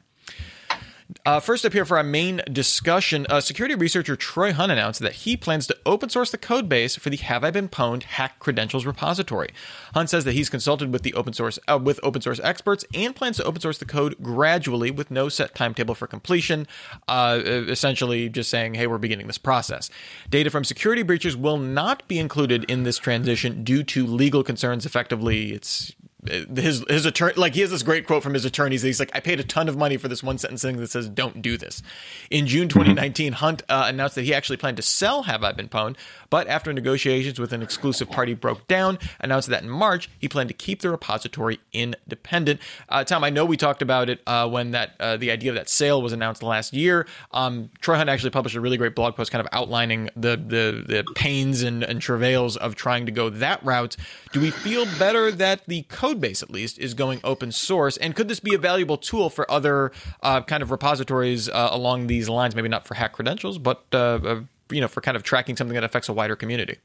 Uh, 1.24 1.40
first 1.40 1.64
up 1.64 1.72
here 1.72 1.84
for 1.84 1.96
our 1.96 2.04
main 2.04 2.40
discussion, 2.52 3.26
uh, 3.28 3.40
security 3.40 3.74
researcher 3.74 4.16
Troy 4.16 4.52
Hunt 4.52 4.70
announced 4.70 5.00
that 5.00 5.12
he 5.12 5.36
plans 5.36 5.66
to 5.66 5.76
open 5.86 6.08
source 6.08 6.30
the 6.30 6.38
code 6.38 6.68
base 6.68 6.96
for 6.96 7.10
the 7.10 7.16
Have 7.16 7.44
I 7.44 7.50
Been 7.50 7.68
Pwned 7.68 8.04
Hack 8.04 8.38
Credentials 8.38 8.86
repository. 8.86 9.48
Hunt 9.94 10.10
says 10.10 10.24
that 10.24 10.32
he's 10.32 10.50
consulted 10.50 10.92
with 10.92 11.02
the 11.02 11.14
open 11.14 11.32
source 11.32 11.58
uh, 11.68 11.78
with 11.82 11.98
open 12.02 12.22
source 12.22 12.40
experts 12.42 12.84
and 12.94 13.14
plans 13.14 13.38
to 13.38 13.44
open 13.44 13.60
source 13.60 13.78
the 13.78 13.84
code 13.84 14.16
gradually 14.22 14.90
with 14.90 15.10
no 15.10 15.28
set 15.28 15.54
timetable 15.54 15.94
for 15.94 16.06
completion. 16.06 16.66
Uh, 17.08 17.40
essentially, 17.44 18.28
just 18.28 18.50
saying, 18.50 18.74
"Hey, 18.74 18.86
we're 18.86 18.98
beginning 18.98 19.26
this 19.26 19.38
process." 19.38 19.90
Data 20.28 20.50
from 20.50 20.64
security 20.64 21.02
breaches 21.02 21.36
will 21.36 21.58
not 21.58 22.06
be 22.08 22.18
included 22.18 22.64
in 22.64 22.82
this 22.82 22.98
transition 22.98 23.64
due 23.64 23.82
to 23.84 24.06
legal 24.06 24.42
concerns. 24.42 24.86
Effectively, 24.86 25.52
it's 25.52 25.94
his 26.26 26.84
his 26.88 27.06
attorney 27.06 27.34
like 27.36 27.54
he 27.54 27.60
has 27.60 27.70
this 27.70 27.82
great 27.82 28.06
quote 28.06 28.22
from 28.22 28.34
his 28.34 28.44
attorneys 28.44 28.82
he's 28.82 29.00
like 29.00 29.10
i 29.14 29.20
paid 29.20 29.40
a 29.40 29.44
ton 29.44 29.68
of 29.68 29.76
money 29.76 29.96
for 29.96 30.08
this 30.08 30.22
one 30.22 30.38
sentence 30.38 30.62
thing 30.62 30.76
that 30.76 30.90
says 30.90 31.08
don't 31.08 31.42
do 31.42 31.56
this. 31.56 31.82
In 32.30 32.46
june 32.46 32.68
2019 32.68 33.32
mm-hmm. 33.32 33.36
hunt 33.36 33.62
uh, 33.68 33.84
announced 33.86 34.14
that 34.14 34.22
he 34.22 34.34
actually 34.34 34.56
planned 34.56 34.76
to 34.76 34.82
sell 34.82 35.24
have 35.24 35.44
i 35.44 35.52
been 35.52 35.68
pwned 35.68 35.96
but 36.30 36.48
after 36.48 36.72
negotiations 36.72 37.38
with 37.38 37.52
an 37.52 37.62
exclusive 37.62 38.10
party 38.10 38.34
broke 38.34 38.66
down 38.68 38.98
announced 39.20 39.48
that 39.48 39.62
in 39.62 39.68
march 39.68 40.10
he 40.18 40.28
planned 40.28 40.48
to 40.48 40.54
keep 40.54 40.80
the 40.80 40.90
repository 40.90 41.60
independent. 41.72 42.60
Uh, 42.88 43.04
tom 43.04 43.24
i 43.24 43.30
know 43.30 43.44
we 43.44 43.56
talked 43.56 43.82
about 43.82 44.08
it 44.08 44.20
uh, 44.26 44.48
when 44.48 44.72
that 44.72 44.94
uh, 45.00 45.16
the 45.16 45.30
idea 45.30 45.50
of 45.50 45.56
that 45.56 45.68
sale 45.68 46.02
was 46.02 46.12
announced 46.12 46.42
last 46.42 46.72
year. 46.72 47.06
Um, 47.32 47.70
troy 47.80 47.96
hunt 47.96 48.08
actually 48.10 48.30
published 48.30 48.56
a 48.56 48.60
really 48.60 48.76
great 48.76 48.94
blog 48.94 49.14
post 49.14 49.30
kind 49.30 49.40
of 49.40 49.48
outlining 49.52 50.10
the 50.16 50.36
the, 50.36 50.84
the 50.86 51.04
pains 51.14 51.62
and, 51.62 51.82
and 51.82 52.00
travails 52.00 52.56
of 52.56 52.74
trying 52.74 53.06
to 53.06 53.12
go 53.12 53.30
that 53.30 53.64
route. 53.64 53.96
Do 54.32 54.40
we 54.40 54.50
feel 54.50 54.86
better 54.98 55.30
that 55.32 55.66
the 55.66 55.82
code 55.84 56.15
code 56.16 56.20
base 56.20 56.42
at 56.42 56.50
least 56.50 56.78
is 56.78 56.94
going 56.94 57.20
open 57.24 57.52
source. 57.52 57.96
And 57.96 58.14
could 58.14 58.28
this 58.28 58.40
be 58.40 58.54
a 58.54 58.58
valuable 58.58 58.96
tool 58.96 59.30
for 59.30 59.50
other 59.50 59.92
uh, 60.22 60.42
kind 60.42 60.62
of 60.62 60.70
repositories 60.70 61.48
uh, 61.48 61.68
along 61.70 62.06
these 62.06 62.28
lines? 62.28 62.54
Maybe 62.54 62.68
not 62.68 62.86
for 62.86 62.94
hack 62.94 63.12
credentials, 63.12 63.58
but 63.58 63.84
uh, 63.92 64.18
uh, 64.24 64.40
you 64.70 64.80
know, 64.80 64.88
for 64.88 65.00
kind 65.00 65.16
of 65.16 65.22
tracking 65.22 65.56
something 65.56 65.74
that 65.74 65.84
affects 65.84 66.08
a 66.08 66.12
wider 66.12 66.36
community. 66.36 66.78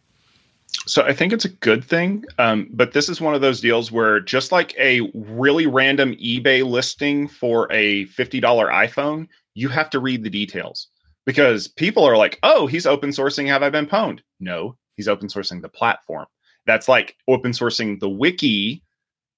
So 0.86 1.04
I 1.04 1.14
think 1.14 1.34
it's 1.34 1.46
a 1.46 1.50
good 1.50 1.84
thing, 1.84 2.24
um, 2.40 2.70
but 2.72 2.94
this 2.94 3.10
is 3.10 3.20
one 3.20 3.36
of 3.36 3.42
those 3.42 3.60
deals 3.60 3.92
where 3.92 4.22
just 4.22 4.54
like 4.54 4.74
a 4.80 5.02
really 5.14 5.68
random 5.68 6.14
eBay 6.14 6.66
listing 6.66 7.28
for 7.28 7.72
a 7.72 8.06
fifty 8.06 8.40
dollar 8.40 8.68
iPhone, 8.68 9.28
you 9.54 9.68
have 9.68 9.90
to 9.90 10.00
read 10.00 10.24
the 10.24 10.30
details 10.30 10.88
because 11.26 11.68
people 11.68 12.06
are 12.06 12.16
like, 12.16 12.40
"Oh, 12.42 12.68
he's 12.68 12.86
open 12.86 13.10
sourcing. 13.10 13.48
Have 13.48 13.64
I 13.64 13.70
been 13.70 13.86
pwned?" 13.86 14.22
No, 14.40 14.78
he's 14.96 15.10
open 15.10 15.28
sourcing 15.28 15.62
the 15.62 15.70
platform. 15.70 16.26
That's 16.66 16.88
like 16.88 17.18
open 17.28 17.52
sourcing 17.52 18.00
the 18.00 18.10
wiki 18.10 18.82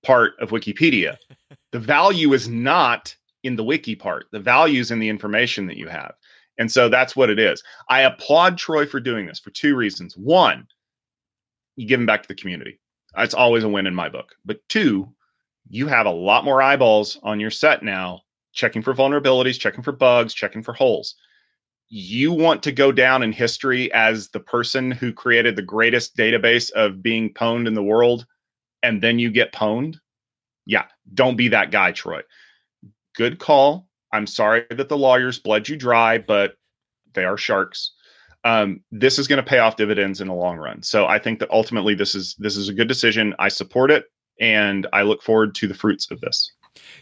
part 0.03 0.33
of 0.39 0.49
Wikipedia. 0.49 1.17
the 1.71 1.79
value 1.79 2.33
is 2.33 2.47
not 2.47 3.15
in 3.43 3.55
the 3.55 3.63
wiki 3.63 3.95
part. 3.95 4.25
The 4.31 4.39
value 4.39 4.79
is 4.79 4.91
in 4.91 4.99
the 4.99 5.09
information 5.09 5.67
that 5.67 5.77
you 5.77 5.87
have. 5.87 6.13
And 6.57 6.71
so 6.71 6.87
that's 6.87 7.15
what 7.15 7.29
it 7.29 7.39
is. 7.39 7.63
I 7.89 8.01
applaud 8.01 8.57
Troy 8.57 8.85
for 8.85 8.99
doing 8.99 9.25
this 9.25 9.39
for 9.39 9.49
two 9.51 9.75
reasons. 9.75 10.15
One, 10.15 10.67
you 11.75 11.87
give 11.87 11.99
him 11.99 12.05
back 12.05 12.21
to 12.21 12.27
the 12.27 12.35
community. 12.35 12.79
It's 13.17 13.33
always 13.33 13.63
a 13.63 13.69
win 13.69 13.87
in 13.87 13.95
my 13.95 14.09
book. 14.09 14.35
But 14.45 14.59
two, 14.69 15.11
you 15.69 15.87
have 15.87 16.05
a 16.05 16.11
lot 16.11 16.45
more 16.45 16.61
eyeballs 16.61 17.19
on 17.23 17.39
your 17.39 17.51
set 17.51 17.83
now, 17.83 18.21
checking 18.53 18.81
for 18.81 18.93
vulnerabilities, 18.93 19.59
checking 19.59 19.83
for 19.83 19.91
bugs, 19.91 20.33
checking 20.33 20.63
for 20.63 20.73
holes. 20.73 21.15
You 21.89 22.31
want 22.31 22.63
to 22.63 22.71
go 22.71 22.91
down 22.91 23.23
in 23.23 23.31
history 23.31 23.91
as 23.93 24.29
the 24.29 24.39
person 24.39 24.91
who 24.91 25.13
created 25.13 25.55
the 25.55 25.61
greatest 25.61 26.15
database 26.15 26.71
of 26.71 27.03
being 27.03 27.33
pwned 27.33 27.67
in 27.67 27.73
the 27.73 27.83
world 27.83 28.25
and 28.83 29.01
then 29.01 29.17
you 29.17 29.31
get 29.31 29.53
pwned, 29.53 29.95
yeah, 30.65 30.85
don't 31.13 31.35
be 31.35 31.47
that 31.47 31.71
guy, 31.71 31.91
Troy. 31.91 32.21
Good 33.15 33.39
call. 33.39 33.87
I'm 34.11 34.27
sorry 34.27 34.65
that 34.69 34.89
the 34.89 34.97
lawyers 34.97 35.39
bled 35.39 35.67
you 35.67 35.75
dry, 35.75 36.19
but 36.19 36.53
they 37.13 37.25
are 37.25 37.37
sharks. 37.37 37.93
Um, 38.43 38.81
this 38.91 39.17
is 39.17 39.27
going 39.27 39.37
to 39.37 39.49
pay 39.49 39.59
off 39.59 39.77
dividends 39.77 40.21
in 40.21 40.27
the 40.27 40.33
long 40.33 40.57
run. 40.57 40.83
So 40.83 41.07
I 41.07 41.17
think 41.17 41.39
that 41.39 41.49
ultimately 41.49 41.95
this 41.95 42.13
is 42.13 42.35
this 42.37 42.57
is 42.57 42.69
a 42.69 42.73
good 42.73 42.87
decision. 42.87 43.33
I 43.39 43.47
support 43.47 43.89
it, 43.89 44.05
and 44.39 44.85
I 44.93 45.03
look 45.03 45.23
forward 45.23 45.55
to 45.55 45.67
the 45.67 45.73
fruits 45.73 46.11
of 46.11 46.19
this. 46.21 46.51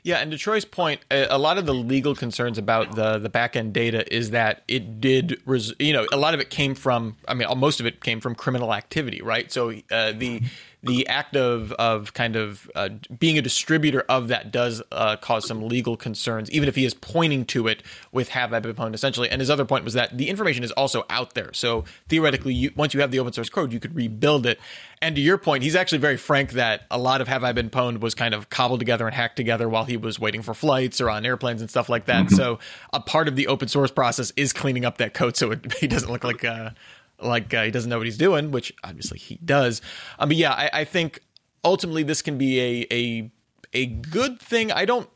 Yeah, 0.03 0.17
and 0.17 0.31
to 0.31 0.37
Troy's 0.37 0.65
point, 0.65 1.01
a, 1.09 1.37
lot 1.37 1.57
of 1.57 1.65
the 1.65 1.73
legal 1.73 2.13
concerns 2.13 2.57
about 2.57 2.95
the 2.95 3.17
the 3.17 3.29
back 3.29 3.55
end 3.55 3.73
data 3.73 4.11
is 4.13 4.31
that 4.31 4.63
it 4.67 4.99
did, 4.99 5.41
res- 5.45 5.73
you 5.79 5.93
know, 5.93 6.05
a 6.11 6.17
lot 6.17 6.33
of 6.33 6.39
it 6.39 6.49
came 6.49 6.75
from. 6.75 7.15
I 7.27 7.33
mean, 7.33 7.47
most 7.57 7.79
of 7.79 7.85
it 7.85 8.01
came 8.01 8.19
from 8.19 8.35
criminal 8.35 8.73
activity, 8.73 9.21
right? 9.21 9.51
So 9.51 9.71
uh, 9.91 10.11
the 10.11 10.41
the 10.83 11.07
act 11.07 11.35
of 11.35 11.71
of 11.73 12.13
kind 12.13 12.35
of 12.35 12.69
uh, 12.75 12.89
being 13.19 13.37
a 13.37 13.41
distributor 13.41 14.03
of 14.09 14.29
that 14.29 14.51
does 14.51 14.81
uh, 14.91 15.15
cause 15.17 15.47
some 15.47 15.67
legal 15.67 15.95
concerns, 15.95 16.49
even 16.51 16.67
if 16.67 16.75
he 16.75 16.85
is 16.85 16.93
pointing 16.93 17.45
to 17.45 17.67
it 17.67 17.83
with 18.11 18.29
have 18.29 18.53
I 18.53 18.59
been 18.59 18.73
pwned 18.73 18.93
essentially. 18.93 19.29
And 19.29 19.39
his 19.39 19.49
other 19.49 19.65
point 19.65 19.83
was 19.83 19.93
that 19.93 20.17
the 20.17 20.29
information 20.29 20.63
is 20.63 20.71
also 20.71 21.05
out 21.09 21.33
there, 21.33 21.53
so 21.53 21.85
theoretically, 22.09 22.53
you, 22.53 22.71
once 22.75 22.93
you 22.93 23.01
have 23.01 23.11
the 23.11 23.19
open 23.19 23.33
source 23.33 23.49
code, 23.49 23.71
you 23.71 23.79
could 23.79 23.95
rebuild 23.95 24.45
it. 24.45 24.59
And 25.03 25.15
to 25.15 25.21
your 25.21 25.37
point, 25.37 25.63
he's 25.63 25.75
actually 25.75 25.97
very 25.97 26.17
frank 26.17 26.51
that 26.51 26.83
a 26.91 26.97
lot 26.97 27.21
of 27.21 27.27
have 27.27 27.43
I 27.43 27.51
been 27.53 27.69
pwned 27.69 28.01
was 28.01 28.13
kind 28.13 28.33
of 28.33 28.49
cobbled 28.49 28.79
together 28.79 29.05
and 29.07 29.15
hacked 29.15 29.35
together 29.35 29.67
while 29.67 29.85
he 29.85 29.97
was 29.97 30.19
waiting 30.19 30.41
for 30.41 30.53
flights 30.53 31.01
or 31.01 31.09
on 31.09 31.25
airplanes 31.25 31.61
and 31.61 31.69
stuff 31.69 31.89
like 31.89 32.05
that. 32.05 32.27
Mm-hmm. 32.27 32.35
So 32.35 32.59
a 32.93 32.99
part 32.99 33.27
of 33.27 33.35
the 33.35 33.47
open 33.47 33.67
source 33.67 33.91
process 33.91 34.31
is 34.35 34.53
cleaning 34.53 34.85
up 34.85 34.97
that 34.97 35.13
code 35.13 35.35
so 35.35 35.51
it, 35.51 35.73
he 35.79 35.87
doesn't 35.87 36.11
look 36.11 36.23
like 36.23 36.43
a 36.43 36.75
like 37.21 37.53
uh, 37.53 37.63
he 37.63 37.71
doesn't 37.71 37.89
know 37.89 37.97
what 37.97 38.07
he's 38.07 38.17
doing, 38.17 38.51
which 38.51 38.73
obviously 38.83 39.19
he 39.19 39.39
does. 39.43 39.81
Um, 40.19 40.29
but 40.29 40.37
yeah, 40.37 40.51
I, 40.51 40.69
I 40.73 40.83
think 40.83 41.21
ultimately 41.63 42.03
this 42.03 42.21
can 42.21 42.37
be 42.37 42.59
a 42.59 42.87
a 42.91 43.31
a 43.73 43.85
good 43.85 44.39
thing. 44.39 44.71
I 44.71 44.85
don't. 44.85 45.09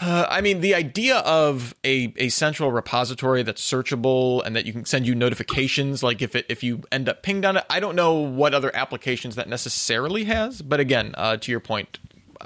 Uh, 0.00 0.26
I 0.28 0.40
mean, 0.40 0.60
the 0.60 0.74
idea 0.74 1.18
of 1.18 1.74
a, 1.84 2.12
a 2.16 2.28
central 2.28 2.72
repository 2.72 3.44
that's 3.44 3.62
searchable 3.62 4.44
and 4.44 4.56
that 4.56 4.66
you 4.66 4.72
can 4.72 4.84
send 4.84 5.06
you 5.06 5.14
notifications, 5.14 6.02
like 6.02 6.20
if 6.20 6.34
it 6.34 6.46
if 6.48 6.64
you 6.64 6.82
end 6.90 7.08
up 7.08 7.22
pinged 7.22 7.44
on 7.44 7.56
it, 7.56 7.64
I 7.70 7.78
don't 7.78 7.94
know 7.94 8.14
what 8.14 8.54
other 8.54 8.74
applications 8.74 9.36
that 9.36 9.48
necessarily 9.48 10.24
has. 10.24 10.62
But 10.62 10.80
again, 10.80 11.14
uh, 11.16 11.36
to 11.36 11.50
your 11.50 11.60
point, 11.60 12.00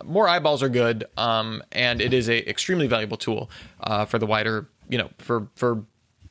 more 0.04 0.28
eyeballs 0.28 0.62
are 0.62 0.68
good, 0.68 1.06
um, 1.16 1.62
and 1.72 2.00
it 2.00 2.12
is 2.12 2.28
a 2.28 2.48
extremely 2.48 2.86
valuable 2.86 3.16
tool 3.16 3.50
uh, 3.80 4.04
for 4.04 4.18
the 4.18 4.26
wider, 4.26 4.68
you 4.88 4.98
know, 4.98 5.08
for 5.18 5.48
for 5.54 5.84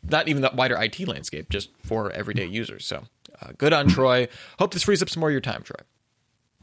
not 0.09 0.27
even 0.27 0.41
the 0.41 0.51
wider 0.53 0.81
IT 0.81 1.07
landscape, 1.07 1.49
just 1.49 1.69
for 1.83 2.11
everyday 2.11 2.45
users. 2.45 2.85
So 2.85 3.03
uh, 3.41 3.51
good 3.57 3.73
on 3.73 3.87
Troy. 3.87 4.27
Hope 4.59 4.73
this 4.73 4.83
frees 4.83 5.01
up 5.01 5.09
some 5.09 5.21
more 5.21 5.29
of 5.29 5.33
your 5.33 5.41
time, 5.41 5.63
Troy. 5.63 5.79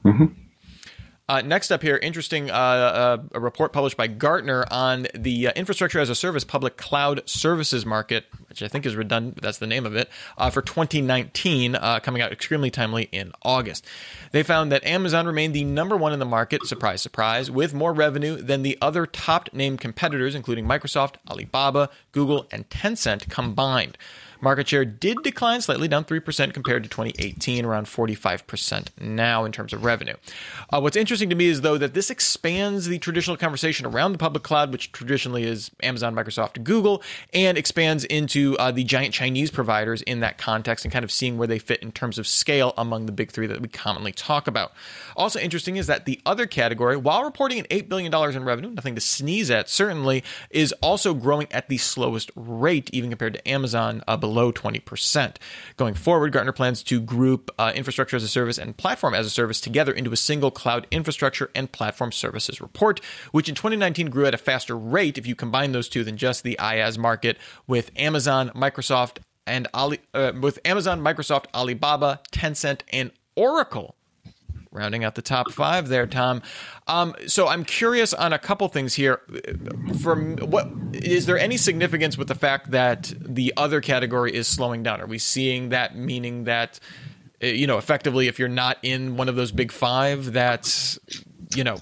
Mm-hmm. 0.05 0.44
Uh, 1.27 1.41
next 1.41 1.71
up 1.71 1.81
here, 1.81 1.97
interesting 1.97 2.51
uh, 2.51 2.55
uh, 2.55 3.17
a 3.33 3.41
report 3.41 3.73
published 3.73 3.97
by 3.97 4.07
Gartner 4.07 4.67
on 4.71 5.07
the 5.15 5.47
uh, 5.47 5.53
infrastructure 5.57 5.99
as 5.99 6.11
a 6.11 6.15
service 6.15 6.45
public 6.45 6.77
cloud 6.77 7.23
services 7.25 7.87
market. 7.87 8.27
which 8.51 8.63
I 8.63 8.69
think 8.69 8.85
is 8.85 8.95
redundant, 8.95 9.37
but 9.37 9.43
that's 9.43 9.57
the 9.57 9.67
name 9.67 9.87
of 9.87 9.97
it, 9.97 10.11
uh, 10.37 10.51
for 10.51 10.61
2019, 10.61 11.77
uh, 11.77 12.01
coming 12.01 12.21
out 12.21 12.31
extremely 12.31 12.71
timely 12.71 13.05
in 13.05 13.33
August. 13.41 13.87
They 14.33 14.43
found 14.43 14.71
that 14.71 14.85
Amazon 14.85 15.27
remained 15.27 15.55
the 15.55 15.65
number 15.65 15.97
one 15.97 16.13
in 16.13 16.19
the 16.19 16.27
market, 16.27 16.67
surprise, 16.67 17.01
surprise, 17.01 17.51
with 17.51 17.73
more 17.73 17.95
revenue 17.95 18.37
than 18.37 18.63
the 18.63 18.77
other 18.83 19.07
top 19.07 19.49
named 19.55 19.81
competitors, 19.81 20.35
including 20.35 20.67
Microsoft, 20.67 21.15
Alibaba, 21.31 21.89
Google, 22.13 22.47
and 22.53 22.69
Tencent 22.69 23.31
combined. 23.31 23.97
Market 24.45 24.69
share 24.69 24.85
did 24.85 25.23
decline 25.23 25.63
slightly, 25.63 25.89
down 25.89 26.05
3% 26.05 26.53
compared 26.53 26.83
to 26.83 26.89
2018, 26.91 27.65
around 27.65 27.87
45% 27.87 28.89
now 29.01 29.47
in 29.47 29.53
terms 29.53 29.73
of 29.73 29.85
revenue. 29.85 30.13
Uh, 30.71 30.81
what's 30.81 30.99
interesting 30.99 31.31
to 31.31 31.35
me 31.35 31.47
is, 31.47 31.63
though, 31.63 31.79
that 31.79 31.95
this 31.95 32.11
expands 32.11 32.87
the 32.87 32.99
traditional 32.99 33.39
conversation 33.39 33.87
around 33.87 34.13
the 34.13 34.19
public 34.19 34.43
cloud, 34.43 34.71
which 34.71 34.93
traditionally 34.93 35.45
is 35.45 35.71
Amazon, 35.83 36.15
Microsoft, 36.15 36.63
Google, 36.63 37.03
and 37.33 37.57
expands 37.57 38.05
into 38.05 38.55
uh, 38.59 38.71
the 38.71 38.85
giant 38.85 39.15
Chinese 39.15 39.51
providers 39.51 40.03
in 40.03 40.21
that 40.21 40.37
context 40.37 40.85
and 40.85 40.93
kind 40.93 41.05
of 41.05 41.11
seeing 41.11 41.39
where 41.39 41.49
they 41.49 41.59
fit 41.59 41.83
in 41.83 41.91
terms 41.91 42.19
of 42.19 42.27
scale 42.27 42.75
among 42.77 43.07
the 43.07 43.13
big 43.13 43.31
three 43.33 43.47
that 43.47 43.63
we 43.63 43.69
commonly 43.69 44.13
talk 44.13 44.47
about. 44.47 44.73
Also 45.17 45.41
interesting 45.41 45.77
is 45.77 45.87
that 45.87 46.05
the 46.05 46.21
other 46.27 46.47
category, 46.47 46.99
while 46.99 47.25
reporting 47.25 47.59
an 47.61 47.67
$8 47.71 47.89
billion 47.89 48.13
in 48.37 48.45
revenue, 48.45 48.71
nothing 48.71 48.95
to 48.95 49.01
sneeze 49.01 49.51
at, 49.51 49.71
certainly, 49.71 50.23
is 50.51 50.73
also 50.83 51.15
growing 51.15 51.51
at 51.51 51.71
the 51.71 51.79
slowest 51.79 52.31
rate, 52.37 52.91
even 52.93 53.09
compared 53.09 53.33
to 53.33 53.49
Amazon, 53.49 54.03
uh, 54.07 54.19
below 54.35 54.53
20%. 54.53 55.37
Going 55.77 55.95
forward, 55.95 56.33
Gartner 56.33 56.53
plans 56.53 56.83
to 56.85 57.01
group 57.01 57.53
uh, 57.57 57.73
infrastructure 57.75 58.17
as 58.17 58.25
a 58.25 58.29
service 58.29 58.59
and 58.59 58.77
platform 58.77 59.15
as 59.15 59.27
a 59.27 59.31
service 59.31 59.61
together 59.61 59.93
into 59.93 60.13
a 60.13 60.17
single 60.17 60.51
cloud 60.51 60.89
infrastructure 60.91 61.51
and 61.55 61.71
platform 61.71 62.11
services 62.11 62.61
report, 62.61 63.01
which 63.31 63.49
in 63.49 63.55
2019 63.55 64.11
grew 64.11 64.27
at 64.27 64.35
a 64.35 64.39
faster 64.39 64.77
rate 64.77 65.19
if 65.19 65.27
you 65.27 65.37
combine 65.37 65.71
those 65.71 65.89
two 65.89 66.03
than 66.03 66.17
just 66.17 66.43
the 66.43 66.57
IaaS 66.59 66.99
market 66.99 67.39
with 67.69 67.93
Amazon, 67.97 68.51
Microsoft, 68.57 69.19
and 69.47 69.69
Ali, 69.73 70.01
uh, 70.15 70.33
with 70.41 70.59
Amazon, 70.65 71.01
Microsoft, 71.01 71.45
Alibaba, 71.55 72.21
Tencent, 72.33 72.81
and 72.93 73.13
Oracle 73.37 73.95
rounding 74.75 75.05
out 75.05 75.15
the 75.15 75.23
top 75.23 75.51
five 75.53 75.89
there, 75.89 76.07
Tom. 76.07 76.43
Um, 76.87 77.15
so 77.27 77.49
I'm 77.49 77.65
curious 77.65 78.13
on 78.13 78.33
a 78.33 78.39
couple 78.39 78.69
things 78.69 78.95
here. 78.95 79.21
From 80.03 80.37
what 80.39 80.69
is 80.93 81.27
there 81.27 81.39
any 81.39 81.57
significance 81.57 82.19
with 82.19 82.29
the 82.29 82.35
fact 82.35 82.73
that 82.73 83.13
the 83.19 83.55
other 83.57 83.81
category 83.81 84.35
is 84.35 84.47
slowing 84.47 84.83
down? 84.83 85.01
Are 85.01 85.07
we 85.07 85.19
seeing 85.19 85.71
that 85.71 85.97
meaning 85.97 86.45
that 86.45 86.81
uh, 87.43 87.47
you 87.47 87.67
know 87.67 87.79
effectively 87.79 88.29
if 88.29 88.39
you're 88.39 88.49
not 88.49 88.77
in 88.83 89.17
one 89.17 89.29
of 89.29 89.37
those 89.37 89.53
big 89.53 89.73
five, 89.73 90.33
that's 90.33 90.99
you 91.55 91.65
know 91.65 91.79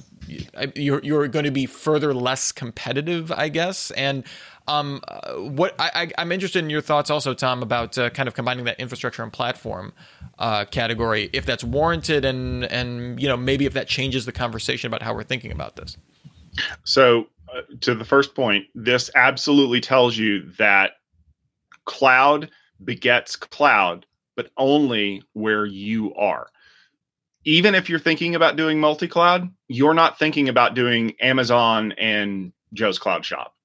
you're 0.75 1.00
you're 1.02 1.28
going 1.28 1.44
to 1.44 1.50
be 1.50 1.66
further 1.66 2.14
less 2.14 2.52
competitive, 2.52 3.32
I 3.32 3.49
guess, 3.49 3.90
and 3.92 4.25
um, 4.69 5.00
uh, 5.09 5.33
what 5.35 5.75
I, 5.78 6.11
am 6.16 6.33
interested 6.33 6.62
in 6.62 6.71
your 6.71 6.81
thoughts 6.81 7.11
also, 7.11 7.35
Tom, 7.35 7.62
about 7.62 7.99
uh, 7.99 8.11
kind 8.11 8.28
of 8.28 8.35
combining 8.35 8.64
that 8.64 8.78
infrastructure 8.78 9.23
and 9.23 9.33
platform 9.33 9.92
uh, 10.38 10.64
category, 10.66 11.31
if 11.33 11.45
that's 11.47 11.64
warranted, 11.64 12.25
and 12.25 12.64
and 12.64 13.21
you 13.21 13.28
know 13.28 13.37
maybe 13.37 13.66
if 13.66 13.73
that 13.75 13.88
changes 13.88 14.26
the 14.26 14.33
conversation 14.33 14.87
about 14.87 15.02
how 15.02 15.14
we're 15.14 15.25
thinking 15.25 15.52
about 15.52 15.76
this. 15.76 15.97
So, 16.85 17.26
uh, 17.52 17.62
to 17.81 17.95
the 17.95 18.04
first 18.04 18.35
point, 18.35 18.66
this 18.75 19.11
absolutely 19.14 19.81
tells 19.81 20.16
you 20.16 20.50
that 20.59 20.92
cloud 21.85 22.50
begets 22.85 23.37
cloud, 23.37 24.07
but 24.37 24.50
only 24.57 25.23
where 25.33 25.66
you 25.66 26.14
are. 26.14 26.49
Even 27.45 27.75
if 27.75 27.88
you're 27.88 27.99
thinking 27.99 28.37
about 28.37 28.54
doing 28.57 28.78
multi 28.78 29.09
cloud, 29.09 29.50
you're 29.66 29.95
not 29.95 30.19
thinking 30.19 30.49
about 30.49 30.75
doing 30.75 31.14
Amazon 31.21 31.92
and 31.99 32.52
Joe's 32.73 33.00
Cloud 33.00 33.25
Shop 33.25 33.57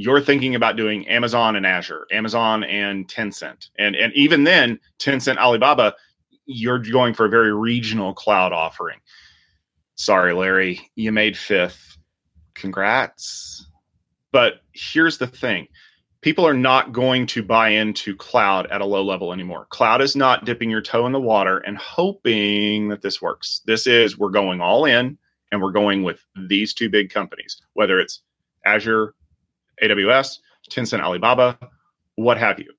you're 0.00 0.20
thinking 0.20 0.54
about 0.54 0.76
doing 0.76 1.08
Amazon 1.08 1.56
and 1.56 1.66
Azure, 1.66 2.06
Amazon 2.12 2.62
and 2.62 3.08
Tencent. 3.08 3.70
And 3.80 3.96
and 3.96 4.12
even 4.14 4.44
then, 4.44 4.78
Tencent, 5.00 5.38
Alibaba, 5.38 5.92
you're 6.46 6.78
going 6.78 7.14
for 7.14 7.26
a 7.26 7.28
very 7.28 7.52
regional 7.52 8.14
cloud 8.14 8.52
offering. 8.52 9.00
Sorry, 9.96 10.32
Larry, 10.32 10.88
you 10.94 11.10
made 11.10 11.36
fifth. 11.36 11.98
Congrats. 12.54 13.66
But 14.30 14.60
here's 14.72 15.18
the 15.18 15.26
thing. 15.26 15.66
People 16.20 16.46
are 16.46 16.54
not 16.54 16.92
going 16.92 17.26
to 17.26 17.42
buy 17.42 17.70
into 17.70 18.14
cloud 18.14 18.68
at 18.70 18.80
a 18.80 18.86
low 18.86 19.02
level 19.02 19.32
anymore. 19.32 19.66
Cloud 19.70 20.00
is 20.00 20.14
not 20.14 20.44
dipping 20.44 20.70
your 20.70 20.80
toe 20.80 21.06
in 21.06 21.12
the 21.12 21.20
water 21.20 21.58
and 21.58 21.76
hoping 21.76 22.88
that 22.88 23.02
this 23.02 23.20
works. 23.20 23.62
This 23.66 23.88
is 23.88 24.16
we're 24.16 24.30
going 24.30 24.60
all 24.60 24.84
in 24.84 25.18
and 25.50 25.60
we're 25.60 25.72
going 25.72 26.04
with 26.04 26.24
these 26.48 26.72
two 26.72 26.88
big 26.88 27.10
companies, 27.10 27.60
whether 27.72 27.98
it's 27.98 28.22
Azure, 28.64 29.14
AWS, 29.82 30.38
Tencent, 30.70 31.00
Alibaba, 31.00 31.58
what 32.16 32.38
have 32.38 32.58
you. 32.58 32.72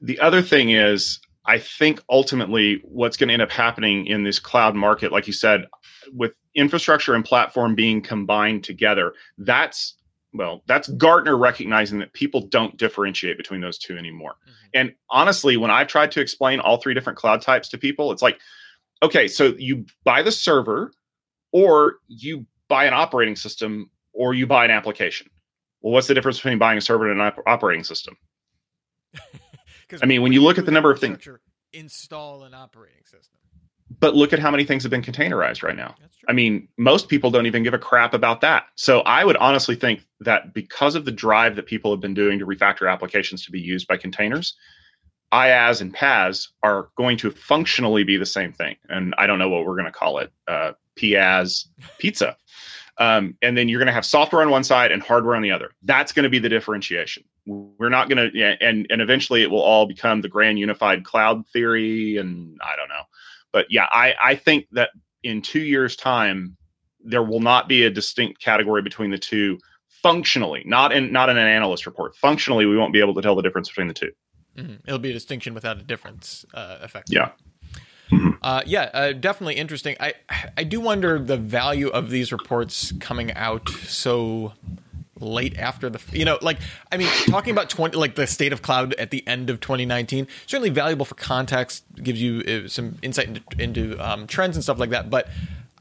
The 0.00 0.18
other 0.20 0.42
thing 0.42 0.70
is, 0.70 1.20
I 1.44 1.58
think 1.58 2.00
ultimately 2.08 2.80
what's 2.84 3.16
going 3.16 3.28
to 3.28 3.32
end 3.32 3.42
up 3.42 3.50
happening 3.50 4.06
in 4.06 4.22
this 4.24 4.38
cloud 4.38 4.74
market, 4.74 5.12
like 5.12 5.26
you 5.26 5.32
said, 5.32 5.66
with 6.12 6.32
infrastructure 6.54 7.14
and 7.14 7.24
platform 7.24 7.74
being 7.74 8.00
combined 8.00 8.64
together, 8.64 9.14
that's 9.38 9.94
well, 10.34 10.62
that's 10.66 10.88
Gartner 10.88 11.36
recognizing 11.36 11.98
that 11.98 12.12
people 12.14 12.40
don't 12.40 12.76
differentiate 12.78 13.36
between 13.36 13.60
those 13.60 13.78
two 13.78 13.98
anymore. 13.98 14.36
Mm-hmm. 14.42 14.68
And 14.74 14.94
honestly, 15.10 15.58
when 15.58 15.70
I've 15.70 15.88
tried 15.88 16.10
to 16.12 16.20
explain 16.20 16.58
all 16.58 16.78
three 16.78 16.94
different 16.94 17.18
cloud 17.18 17.42
types 17.42 17.68
to 17.68 17.78
people, 17.78 18.12
it's 18.12 18.22
like, 18.22 18.40
okay, 19.02 19.28
so 19.28 19.52
you 19.58 19.84
buy 20.04 20.22
the 20.22 20.32
server, 20.32 20.92
or 21.52 21.96
you 22.08 22.46
buy 22.68 22.86
an 22.86 22.94
operating 22.94 23.36
system, 23.36 23.90
or 24.14 24.32
you 24.32 24.46
buy 24.46 24.64
an 24.64 24.70
application. 24.70 25.28
Well, 25.82 25.92
what's 25.92 26.06
the 26.06 26.14
difference 26.14 26.38
between 26.38 26.58
buying 26.58 26.78
a 26.78 26.80
server 26.80 27.10
and 27.10 27.20
an 27.20 27.26
op- 27.26 27.42
operating 27.46 27.84
system? 27.84 28.16
I 30.02 30.06
mean, 30.06 30.22
when 30.22 30.32
you 30.32 30.42
look 30.42 30.58
at 30.58 30.64
the 30.64 30.70
number 30.70 30.90
of 30.90 30.98
things, 30.98 31.28
install 31.72 32.44
an 32.44 32.54
operating 32.54 33.04
system. 33.04 33.38
But 34.00 34.14
look 34.14 34.32
at 34.32 34.38
how 34.38 34.50
many 34.50 34.64
things 34.64 34.82
have 34.84 34.90
been 34.90 35.02
containerized 35.02 35.62
right 35.62 35.76
now. 35.76 35.94
I 36.28 36.32
mean, 36.32 36.66
most 36.78 37.08
people 37.08 37.30
don't 37.30 37.46
even 37.46 37.62
give 37.62 37.74
a 37.74 37.78
crap 37.78 38.14
about 38.14 38.40
that. 38.40 38.64
So 38.74 39.00
I 39.00 39.24
would 39.24 39.36
honestly 39.36 39.74
think 39.74 40.06
that 40.20 40.54
because 40.54 40.94
of 40.94 41.04
the 41.04 41.12
drive 41.12 41.56
that 41.56 41.66
people 41.66 41.90
have 41.90 42.00
been 42.00 42.14
doing 42.14 42.38
to 42.38 42.46
refactor 42.46 42.90
applications 42.90 43.44
to 43.44 43.52
be 43.52 43.60
used 43.60 43.86
by 43.86 43.98
containers, 43.98 44.56
IaaS 45.32 45.80
and 45.80 45.94
PaaS 45.94 46.48
are 46.62 46.88
going 46.96 47.16
to 47.18 47.30
functionally 47.30 48.04
be 48.04 48.16
the 48.16 48.26
same 48.26 48.52
thing. 48.52 48.76
And 48.88 49.14
I 49.18 49.26
don't 49.26 49.38
know 49.38 49.48
what 49.48 49.66
we're 49.66 49.76
going 49.76 49.86
to 49.86 49.92
call 49.92 50.18
it, 50.18 50.32
uh, 50.48 50.72
PaaS 50.96 51.66
pizza. 51.98 52.36
Um, 52.98 53.36
and 53.40 53.56
then 53.56 53.68
you're 53.68 53.78
going 53.78 53.86
to 53.86 53.92
have 53.92 54.04
software 54.04 54.42
on 54.42 54.50
one 54.50 54.64
side 54.64 54.92
and 54.92 55.02
hardware 55.02 55.34
on 55.34 55.42
the 55.42 55.50
other. 55.50 55.70
That's 55.82 56.12
going 56.12 56.24
to 56.24 56.28
be 56.28 56.38
the 56.38 56.48
differentiation. 56.48 57.24
We're 57.46 57.88
not 57.88 58.08
going 58.08 58.30
to, 58.30 58.38
yeah, 58.38 58.54
and 58.60 58.86
and 58.90 59.00
eventually 59.00 59.42
it 59.42 59.50
will 59.50 59.62
all 59.62 59.86
become 59.86 60.20
the 60.20 60.28
grand 60.28 60.58
unified 60.58 61.04
cloud 61.04 61.46
theory. 61.48 62.16
And 62.18 62.58
I 62.62 62.76
don't 62.76 62.88
know, 62.88 63.02
but 63.52 63.66
yeah, 63.70 63.86
I 63.90 64.14
I 64.22 64.34
think 64.36 64.66
that 64.72 64.90
in 65.22 65.42
two 65.42 65.62
years' 65.62 65.96
time 65.96 66.56
there 67.04 67.22
will 67.22 67.40
not 67.40 67.68
be 67.68 67.84
a 67.84 67.90
distinct 67.90 68.40
category 68.40 68.82
between 68.82 69.10
the 69.10 69.18
two 69.18 69.58
functionally, 70.02 70.62
not 70.66 70.92
in 70.92 71.12
not 71.12 71.28
in 71.28 71.36
an 71.36 71.46
analyst 71.46 71.86
report. 71.86 72.16
Functionally, 72.16 72.66
we 72.66 72.76
won't 72.76 72.92
be 72.92 73.00
able 73.00 73.14
to 73.14 73.22
tell 73.22 73.34
the 73.34 73.42
difference 73.42 73.68
between 73.68 73.88
the 73.88 73.94
2 73.94 74.10
mm-hmm. 74.58 74.74
It'll 74.86 74.98
be 74.98 75.10
a 75.10 75.14
distinction 75.14 75.54
without 75.54 75.78
a 75.78 75.82
difference 75.82 76.44
uh, 76.54 76.78
effect. 76.80 77.08
Yeah. 77.10 77.30
Mm-hmm. 78.10 78.30
Uh, 78.42 78.62
yeah, 78.66 78.90
uh, 78.92 79.12
definitely 79.12 79.54
interesting. 79.54 79.96
I 80.00 80.14
I 80.56 80.64
do 80.64 80.80
wonder 80.80 81.18
the 81.18 81.36
value 81.36 81.88
of 81.88 82.10
these 82.10 82.32
reports 82.32 82.92
coming 83.00 83.32
out 83.32 83.68
so 83.68 84.52
late 85.22 85.56
after 85.58 85.88
the 85.88 86.00
you 86.12 86.24
know 86.24 86.38
like 86.42 86.58
i 86.90 86.96
mean 86.96 87.08
talking 87.28 87.52
about 87.52 87.70
20 87.70 87.96
like 87.96 88.16
the 88.16 88.26
state 88.26 88.52
of 88.52 88.60
cloud 88.60 88.92
at 88.94 89.10
the 89.10 89.26
end 89.26 89.48
of 89.50 89.60
2019 89.60 90.26
certainly 90.46 90.68
valuable 90.68 91.04
for 91.04 91.14
context 91.14 91.84
gives 92.02 92.20
you 92.20 92.40
uh, 92.40 92.68
some 92.68 92.98
insight 93.02 93.28
into, 93.28 93.42
into 93.58 93.98
um, 94.04 94.26
trends 94.26 94.56
and 94.56 94.64
stuff 94.64 94.78
like 94.78 94.90
that 94.90 95.10
but 95.10 95.28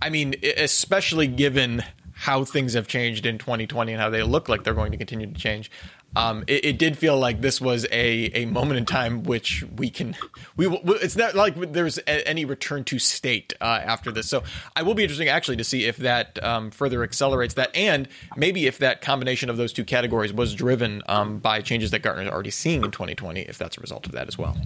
i 0.01 0.09
mean 0.09 0.35
especially 0.57 1.27
given 1.27 1.83
how 2.13 2.43
things 2.43 2.73
have 2.73 2.87
changed 2.87 3.25
in 3.25 3.39
2020 3.39 3.93
and 3.93 3.99
how 4.01 4.09
they 4.09 4.21
look 4.21 4.47
like 4.47 4.63
they're 4.63 4.75
going 4.75 4.91
to 4.91 4.97
continue 4.97 5.25
to 5.25 5.39
change 5.39 5.71
um, 6.15 6.43
it, 6.47 6.65
it, 6.65 6.77
did 6.77 6.97
feel 6.97 7.17
like 7.17 7.41
this 7.41 7.61
was 7.61 7.85
a, 7.91 8.31
a 8.33 8.45
moment 8.45 8.77
in 8.77 8.85
time 8.85 9.23
which 9.23 9.63
we 9.77 9.89
can 9.89 10.15
we 10.57 10.67
it's 10.67 11.15
not 11.15 11.35
like 11.35 11.55
there's 11.71 11.97
a, 11.99 12.27
any 12.27 12.43
return 12.43 12.83
to 12.85 12.99
state 12.99 13.53
uh, 13.61 13.79
after 13.83 14.11
this. 14.11 14.27
So 14.29 14.43
i 14.75 14.83
will 14.83 14.93
be 14.93 15.03
interesting 15.03 15.29
actually 15.29 15.57
to 15.57 15.63
see 15.63 15.85
if 15.85 15.97
that 15.97 16.41
um, 16.43 16.71
further 16.71 17.03
accelerates 17.03 17.53
that 17.55 17.75
and 17.75 18.07
maybe 18.35 18.67
if 18.67 18.77
that 18.79 19.01
combination 19.01 19.49
of 19.49 19.57
those 19.57 19.71
two 19.71 19.85
categories 19.85 20.33
was 20.33 20.53
driven 20.53 21.01
um, 21.07 21.39
by 21.39 21.61
changes 21.61 21.91
that 21.91 22.01
gartner 22.01 22.23
is 22.23 22.29
already 22.29 22.51
seeing 22.51 22.83
in 22.83 22.91
2020 22.91 23.41
if 23.41 23.57
that's 23.57 23.77
a 23.77 23.81
result 23.81 24.05
of 24.05 24.11
that 24.11 24.27
as 24.27 24.37
well 24.37 24.57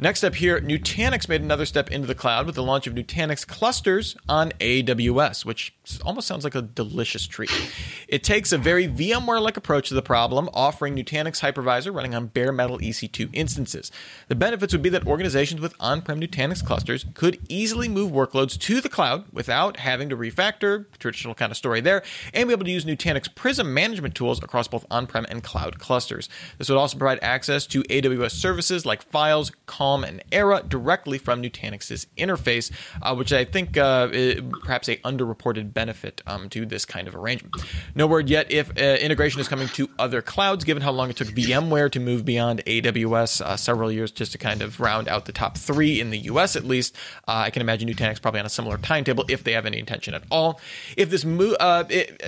Next 0.00 0.22
up 0.22 0.36
here, 0.36 0.60
Nutanix 0.60 1.28
made 1.28 1.42
another 1.42 1.66
step 1.66 1.90
into 1.90 2.06
the 2.06 2.14
cloud 2.14 2.46
with 2.46 2.54
the 2.54 2.62
launch 2.62 2.86
of 2.86 2.94
Nutanix 2.94 3.44
clusters 3.44 4.16
on 4.28 4.52
AWS, 4.60 5.44
which 5.44 5.74
almost 6.04 6.28
sounds 6.28 6.44
like 6.44 6.54
a 6.54 6.62
delicious 6.62 7.26
treat. 7.26 7.50
It 8.06 8.22
takes 8.22 8.52
a 8.52 8.58
very 8.58 8.86
VMware 8.86 9.42
like 9.42 9.56
approach 9.56 9.88
to 9.88 9.94
the 9.94 10.02
problem, 10.02 10.48
offering 10.54 10.94
Nutanix 10.94 11.40
hypervisor 11.40 11.92
running 11.92 12.14
on 12.14 12.28
bare 12.28 12.52
metal 12.52 12.78
EC2 12.78 13.30
instances. 13.32 13.90
The 14.28 14.36
benefits 14.36 14.72
would 14.72 14.82
be 14.82 14.88
that 14.90 15.04
organizations 15.04 15.60
with 15.60 15.74
on 15.80 16.02
prem 16.02 16.20
Nutanix 16.20 16.64
clusters 16.64 17.04
could 17.14 17.40
easily 17.48 17.88
move 17.88 18.12
workloads 18.12 18.56
to 18.60 18.80
the 18.80 18.88
cloud 18.88 19.24
without 19.32 19.78
having 19.78 20.08
to 20.10 20.16
refactor, 20.16 20.86
traditional 21.00 21.34
kind 21.34 21.50
of 21.50 21.56
story 21.56 21.80
there, 21.80 22.04
and 22.32 22.46
be 22.48 22.52
able 22.52 22.64
to 22.64 22.70
use 22.70 22.84
Nutanix 22.84 23.34
Prism 23.34 23.74
management 23.74 24.14
tools 24.14 24.40
across 24.44 24.68
both 24.68 24.86
on 24.92 25.08
prem 25.08 25.26
and 25.28 25.42
cloud 25.42 25.80
clusters. 25.80 26.28
This 26.56 26.68
would 26.68 26.78
also 26.78 26.96
provide 26.96 27.18
access 27.20 27.66
to 27.66 27.82
AWS 27.82 28.30
services 28.30 28.86
like 28.86 29.02
Files, 29.02 29.50
Calm, 29.88 30.04
and 30.04 30.22
Era 30.30 30.62
directly 30.66 31.16
from 31.16 31.42
Nutanix's 31.42 32.06
interface, 32.18 32.70
uh, 33.00 33.14
which 33.14 33.32
I 33.32 33.44
think 33.46 33.78
uh, 33.78 34.08
perhaps 34.62 34.88
a 34.88 34.96
underreported 34.98 35.72
benefit 35.72 36.20
um, 36.26 36.50
to 36.50 36.66
this 36.66 36.84
kind 36.84 37.08
of 37.08 37.14
arrangement. 37.14 37.54
No 37.94 38.06
word 38.06 38.28
yet 38.28 38.52
if 38.52 38.70
uh, 38.76 38.82
integration 39.00 39.40
is 39.40 39.48
coming 39.48 39.68
to 39.68 39.88
other 39.98 40.20
clouds, 40.20 40.64
given 40.64 40.82
how 40.82 40.92
long 40.92 41.08
it 41.08 41.16
took 41.16 41.28
VMware 41.28 41.90
to 41.92 42.00
move 42.00 42.26
beyond 42.26 42.62
AWS 42.66 43.40
uh, 43.40 43.56
several 43.56 43.90
years 43.90 44.10
just 44.10 44.32
to 44.32 44.38
kind 44.38 44.60
of 44.60 44.78
round 44.78 45.08
out 45.08 45.24
the 45.24 45.32
top 45.32 45.56
three 45.56 46.00
in 46.00 46.10
the 46.10 46.18
US 46.18 46.54
at 46.54 46.64
least. 46.64 46.94
Uh, 47.26 47.44
I 47.46 47.50
can 47.50 47.62
imagine 47.62 47.88
Nutanix 47.88 48.20
probably 48.20 48.40
on 48.40 48.46
a 48.46 48.50
similar 48.50 48.76
timetable 48.76 49.24
if 49.28 49.42
they 49.42 49.52
have 49.52 49.64
any 49.64 49.78
intention 49.78 50.12
at 50.12 50.22
all. 50.30 50.60
If 50.98 51.08
this 51.08 51.24
move, 51.24 51.56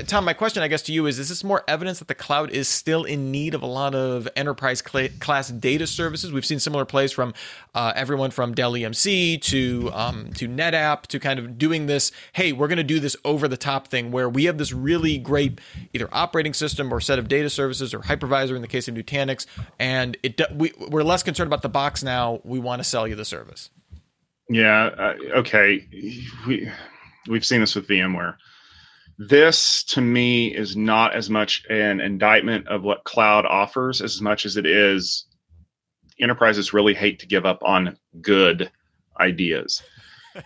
Tom, 0.06 0.24
my 0.24 0.32
question 0.32 0.62
I 0.62 0.68
guess 0.68 0.82
to 0.82 0.92
you 0.92 1.04
is: 1.06 1.18
Is 1.18 1.28
this 1.28 1.44
more 1.44 1.62
evidence 1.68 1.98
that 1.98 2.08
the 2.08 2.14
cloud 2.14 2.50
is 2.50 2.68
still 2.68 3.04
in 3.04 3.30
need 3.30 3.54
of 3.54 3.62
a 3.62 3.66
lot 3.66 3.94
of 3.94 4.28
enterprise 4.34 4.82
cl- 4.86 5.10
class 5.20 5.50
data 5.50 5.86
services? 5.86 6.32
We've 6.32 6.46
seen 6.46 6.58
similar 6.58 6.86
plays 6.86 7.12
from 7.12 7.34
uh, 7.74 7.92
everyone 7.94 8.30
from 8.30 8.54
Dell 8.54 8.72
EMC 8.72 9.40
to 9.42 9.90
um, 9.92 10.32
to 10.34 10.48
NetApp 10.48 11.02
to 11.08 11.18
kind 11.18 11.38
of 11.38 11.58
doing 11.58 11.86
this. 11.86 12.12
Hey, 12.32 12.52
we're 12.52 12.68
going 12.68 12.78
to 12.78 12.84
do 12.84 13.00
this 13.00 13.16
over 13.24 13.48
the 13.48 13.56
top 13.56 13.88
thing 13.88 14.10
where 14.10 14.28
we 14.28 14.44
have 14.44 14.58
this 14.58 14.72
really 14.72 15.18
great 15.18 15.60
either 15.92 16.08
operating 16.12 16.54
system 16.54 16.92
or 16.92 17.00
set 17.00 17.18
of 17.18 17.28
data 17.28 17.50
services 17.50 17.94
or 17.94 18.00
hypervisor 18.00 18.56
in 18.56 18.62
the 18.62 18.68
case 18.68 18.88
of 18.88 18.94
Nutanix, 18.94 19.46
and 19.78 20.16
it 20.22 20.40
we, 20.54 20.72
we're 20.88 21.02
less 21.02 21.22
concerned 21.22 21.48
about 21.48 21.62
the 21.62 21.68
box 21.68 22.02
now. 22.02 22.40
We 22.44 22.58
want 22.58 22.80
to 22.80 22.84
sell 22.84 23.06
you 23.06 23.14
the 23.14 23.24
service. 23.24 23.70
Yeah. 24.48 24.90
Uh, 24.98 25.14
okay. 25.38 25.86
We 26.46 26.70
we've 27.28 27.44
seen 27.44 27.60
this 27.60 27.74
with 27.74 27.88
VMware. 27.88 28.36
This 29.18 29.84
to 29.84 30.00
me 30.00 30.48
is 30.54 30.76
not 30.76 31.14
as 31.14 31.28
much 31.28 31.64
an 31.68 32.00
indictment 32.00 32.66
of 32.68 32.82
what 32.82 33.04
cloud 33.04 33.44
offers 33.44 34.00
as 34.00 34.20
much 34.20 34.46
as 34.46 34.56
it 34.56 34.64
is 34.64 35.26
enterprises 36.20 36.72
really 36.72 36.94
hate 36.94 37.18
to 37.20 37.26
give 37.26 37.46
up 37.46 37.62
on 37.62 37.96
good 38.20 38.70
ideas. 39.20 39.82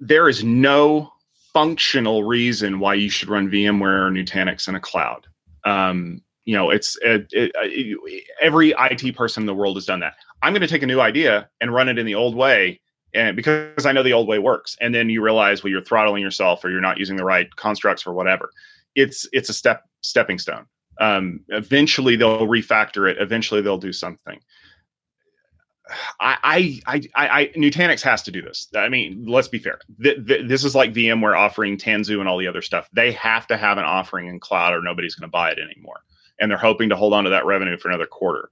there 0.00 0.28
is 0.28 0.44
no 0.44 1.12
functional 1.52 2.24
reason 2.24 2.78
why 2.78 2.94
you 2.94 3.08
should 3.08 3.28
run 3.28 3.50
VMware 3.50 4.06
or 4.06 4.10
Nutanix 4.10 4.68
in 4.68 4.74
a 4.74 4.80
cloud. 4.80 5.26
Um, 5.64 6.22
you 6.44 6.54
know, 6.54 6.70
it's 6.70 6.96
it, 7.02 7.26
it, 7.32 7.50
it, 7.56 8.24
every 8.40 8.72
IT 8.78 9.16
person 9.16 9.42
in 9.42 9.46
the 9.46 9.54
world 9.54 9.76
has 9.76 9.86
done 9.86 10.00
that. 10.00 10.14
I'm 10.42 10.52
going 10.52 10.60
to 10.60 10.68
take 10.68 10.82
a 10.82 10.86
new 10.86 11.00
idea 11.00 11.48
and 11.60 11.72
run 11.72 11.88
it 11.88 11.98
in 11.98 12.06
the 12.06 12.14
old 12.14 12.36
way, 12.36 12.80
and 13.14 13.34
because 13.34 13.86
I 13.86 13.92
know 13.92 14.02
the 14.02 14.12
old 14.12 14.28
way 14.28 14.38
works. 14.38 14.76
And 14.80 14.94
then 14.94 15.10
you 15.10 15.22
realize, 15.22 15.64
well, 15.64 15.70
you're 15.70 15.82
throttling 15.82 16.22
yourself, 16.22 16.64
or 16.64 16.70
you're 16.70 16.80
not 16.80 16.98
using 16.98 17.16
the 17.16 17.24
right 17.24 17.54
constructs, 17.56 18.06
or 18.06 18.12
whatever. 18.12 18.50
It's 18.94 19.26
it's 19.32 19.48
a 19.48 19.54
step 19.54 19.84
stepping 20.02 20.38
stone. 20.38 20.66
Um, 21.00 21.40
eventually, 21.48 22.16
they'll 22.16 22.46
refactor 22.46 23.10
it. 23.10 23.18
Eventually, 23.20 23.60
they'll 23.60 23.78
do 23.78 23.92
something. 23.92 24.40
I, 26.18 26.80
I, 26.86 27.00
I, 27.14 27.28
I, 27.28 27.46
Nutanix 27.56 28.02
has 28.02 28.22
to 28.24 28.32
do 28.32 28.42
this. 28.42 28.68
I 28.74 28.88
mean, 28.88 29.24
let's 29.26 29.48
be 29.48 29.58
fair. 29.58 29.78
Th- 30.02 30.26
th- 30.26 30.48
this 30.48 30.64
is 30.64 30.74
like 30.74 30.92
VMware 30.92 31.38
offering 31.38 31.76
Tanzu 31.76 32.18
and 32.18 32.28
all 32.28 32.38
the 32.38 32.48
other 32.48 32.62
stuff. 32.62 32.88
They 32.92 33.12
have 33.12 33.46
to 33.48 33.56
have 33.56 33.78
an 33.78 33.84
offering 33.84 34.26
in 34.26 34.40
cloud, 34.40 34.74
or 34.74 34.82
nobody's 34.82 35.14
going 35.14 35.28
to 35.28 35.32
buy 35.32 35.50
it 35.50 35.58
anymore. 35.58 36.00
And 36.40 36.50
they're 36.50 36.58
hoping 36.58 36.88
to 36.88 36.96
hold 36.96 37.12
on 37.12 37.24
to 37.24 37.30
that 37.30 37.46
revenue 37.46 37.76
for 37.76 37.88
another 37.88 38.06
quarter. 38.06 38.50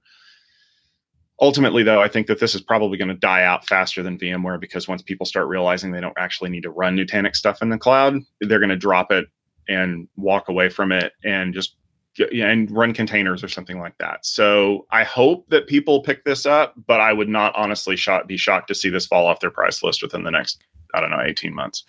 Ultimately, 1.41 1.83
though, 1.83 2.01
I 2.01 2.07
think 2.07 2.27
that 2.27 2.39
this 2.39 2.55
is 2.55 2.61
probably 2.61 2.97
going 2.97 3.09
to 3.09 3.15
die 3.15 3.43
out 3.43 3.67
faster 3.67 4.01
than 4.01 4.17
VMware 4.17 4.59
because 4.59 4.87
once 4.87 5.01
people 5.01 5.25
start 5.25 5.47
realizing 5.47 5.91
they 5.91 5.99
don't 5.99 6.17
actually 6.17 6.49
need 6.49 6.63
to 6.63 6.69
run 6.69 6.95
Nutanix 6.95 7.35
stuff 7.35 7.61
in 7.61 7.69
the 7.69 7.77
cloud, 7.77 8.21
they're 8.39 8.59
going 8.59 8.69
to 8.69 8.77
drop 8.77 9.11
it 9.11 9.25
and 9.67 10.07
walk 10.15 10.47
away 10.47 10.69
from 10.69 10.93
it 10.93 11.11
and 11.25 11.53
just 11.53 11.75
and 12.19 12.69
run 12.71 12.93
containers 12.93 13.43
or 13.43 13.47
something 13.47 13.79
like 13.79 13.97
that. 13.97 14.25
So 14.25 14.85
I 14.91 15.03
hope 15.03 15.49
that 15.49 15.67
people 15.67 16.01
pick 16.01 16.23
this 16.23 16.45
up, 16.45 16.73
but 16.87 16.99
I 16.99 17.13
would 17.13 17.29
not 17.29 17.55
honestly 17.55 17.95
shot, 17.95 18.27
be 18.27 18.37
shocked 18.37 18.67
to 18.69 18.75
see 18.75 18.89
this 18.89 19.05
fall 19.05 19.27
off 19.27 19.39
their 19.39 19.51
price 19.51 19.83
list 19.83 20.01
within 20.01 20.23
the 20.23 20.31
next, 20.31 20.61
I 20.93 21.01
don't 21.01 21.11
know, 21.11 21.21
18 21.21 21.53
months. 21.53 21.83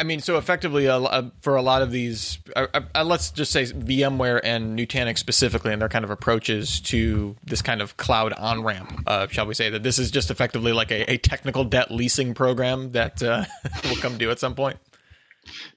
I 0.00 0.04
mean, 0.04 0.20
so 0.20 0.38
effectively, 0.38 0.86
uh, 0.86 1.22
for 1.40 1.56
a 1.56 1.62
lot 1.62 1.82
of 1.82 1.90
these, 1.90 2.38
uh, 2.54 2.68
uh, 2.94 3.04
let's 3.04 3.32
just 3.32 3.50
say 3.50 3.64
VMware 3.64 4.40
and 4.44 4.78
Nutanix 4.78 5.18
specifically, 5.18 5.72
and 5.72 5.82
their 5.82 5.88
kind 5.88 6.04
of 6.04 6.10
approaches 6.10 6.80
to 6.82 7.34
this 7.42 7.62
kind 7.62 7.82
of 7.82 7.96
cloud 7.96 8.32
on 8.34 8.62
ramp, 8.62 9.02
uh, 9.08 9.26
shall 9.26 9.46
we 9.46 9.54
say 9.54 9.70
that 9.70 9.82
this 9.82 9.98
is 9.98 10.12
just 10.12 10.30
effectively 10.30 10.72
like 10.72 10.92
a, 10.92 11.10
a 11.10 11.16
technical 11.16 11.64
debt 11.64 11.90
leasing 11.90 12.32
program 12.32 12.92
that 12.92 13.20
uh, 13.24 13.44
will 13.84 13.96
come 13.96 14.18
due 14.18 14.30
at 14.30 14.38
some 14.38 14.54
point? 14.54 14.78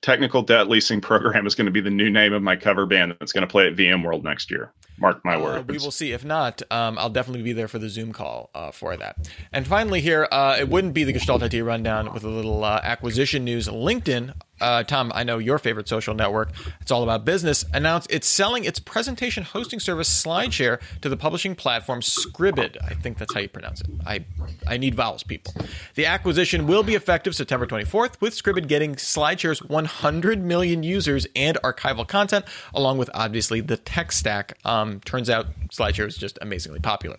Technical 0.02 0.42
debt 0.42 0.70
leasing 0.70 1.02
program 1.02 1.46
is 1.46 1.56
going 1.56 1.66
to 1.66 1.72
be 1.72 1.82
the 1.82 1.90
new 1.90 2.10
name 2.10 2.34
of 2.34 2.42
my 2.42 2.56
cover 2.56 2.86
band 2.86 3.16
that's 3.20 3.32
going 3.32 3.48
to 3.48 3.52
play 3.52 3.68
at 3.68 3.76
VMworld 3.76 4.24
next 4.24 4.52
year. 4.52 4.74
Mark 4.98 5.24
my 5.26 5.36
uh, 5.36 5.42
words. 5.42 5.68
we 5.68 5.78
will 5.80 5.92
see. 5.92 6.12
If 6.12 6.24
not, 6.24 6.62
um, 6.70 6.98
I'll 7.00 7.10
definitely 7.10 7.42
be 7.42 7.54
there 7.54 7.68
for 7.68 7.80
the 7.80 7.90
Zoom 7.90 8.14
call 8.14 8.52
uh, 8.54 8.72
for 8.72 8.96
that. 8.98 9.30
And 9.52 9.66
finally, 9.66 10.00
here, 10.00 10.28
uh, 10.32 10.58
it 10.60 10.70
wouldn't 10.70 10.94
be 10.94 11.04
the 11.04 11.14
Gestalt 11.14 11.42
IT 11.42 11.64
rundown 11.64 12.14
with 12.14 12.24
a 12.24 12.30
little 12.30 12.64
uh, 12.64 12.80
acquisition 12.84 13.44
news. 13.44 13.68
LinkedIn 13.68 14.34
uh, 14.62 14.84
Tom, 14.84 15.12
I 15.14 15.24
know 15.24 15.38
your 15.38 15.58
favorite 15.58 15.88
social 15.88 16.14
network. 16.14 16.52
It's 16.80 16.92
all 16.92 17.04
about 17.04 17.26
business. 17.26 17.66
Announced 17.74 18.08
it's 18.10 18.28
selling 18.28 18.64
its 18.64 18.80
presentation 18.80 19.44
hosting 19.44 19.80
service 19.80 20.24
SlideShare 20.24 20.80
to 21.02 21.10
the 21.10 21.18
publishing 21.18 21.56
platform 21.56 22.02
Scribd. 22.02 22.78
I 22.84 22.94
think 22.94 23.18
that's 23.18 23.34
how 23.34 23.40
you 23.40 23.50
pronounce 23.50 23.82
it. 23.82 23.88
I 24.06 24.26
I 24.68 24.78
need 24.78 24.96
vowels, 24.96 25.24
people. 25.24 25.54
The 25.96 26.06
acquisition 26.06 26.68
will 26.68 26.84
be 26.84 26.96
effective 26.96 27.36
September 27.36 27.66
24th, 27.66 28.22
with 28.22 28.34
Scribd 28.34 28.68
getting 28.68 28.96
SlideShare's 28.96 29.64
100 29.64 30.44
million 30.44 30.84
users 30.84 31.28
and 31.36 31.58
archival 31.64 32.08
content, 32.08 32.46
along 32.74 32.98
with 32.98 33.10
obviously 33.14 33.62
the 33.62 33.78
tech 33.78 34.12
stack. 34.12 34.58
Um, 34.64 35.00
turns 35.02 35.30
out 35.30 35.48
SlideShare 35.70 36.08
is 36.08 36.18
just 36.18 36.38
amazingly 36.42 36.80
popular. 36.80 37.18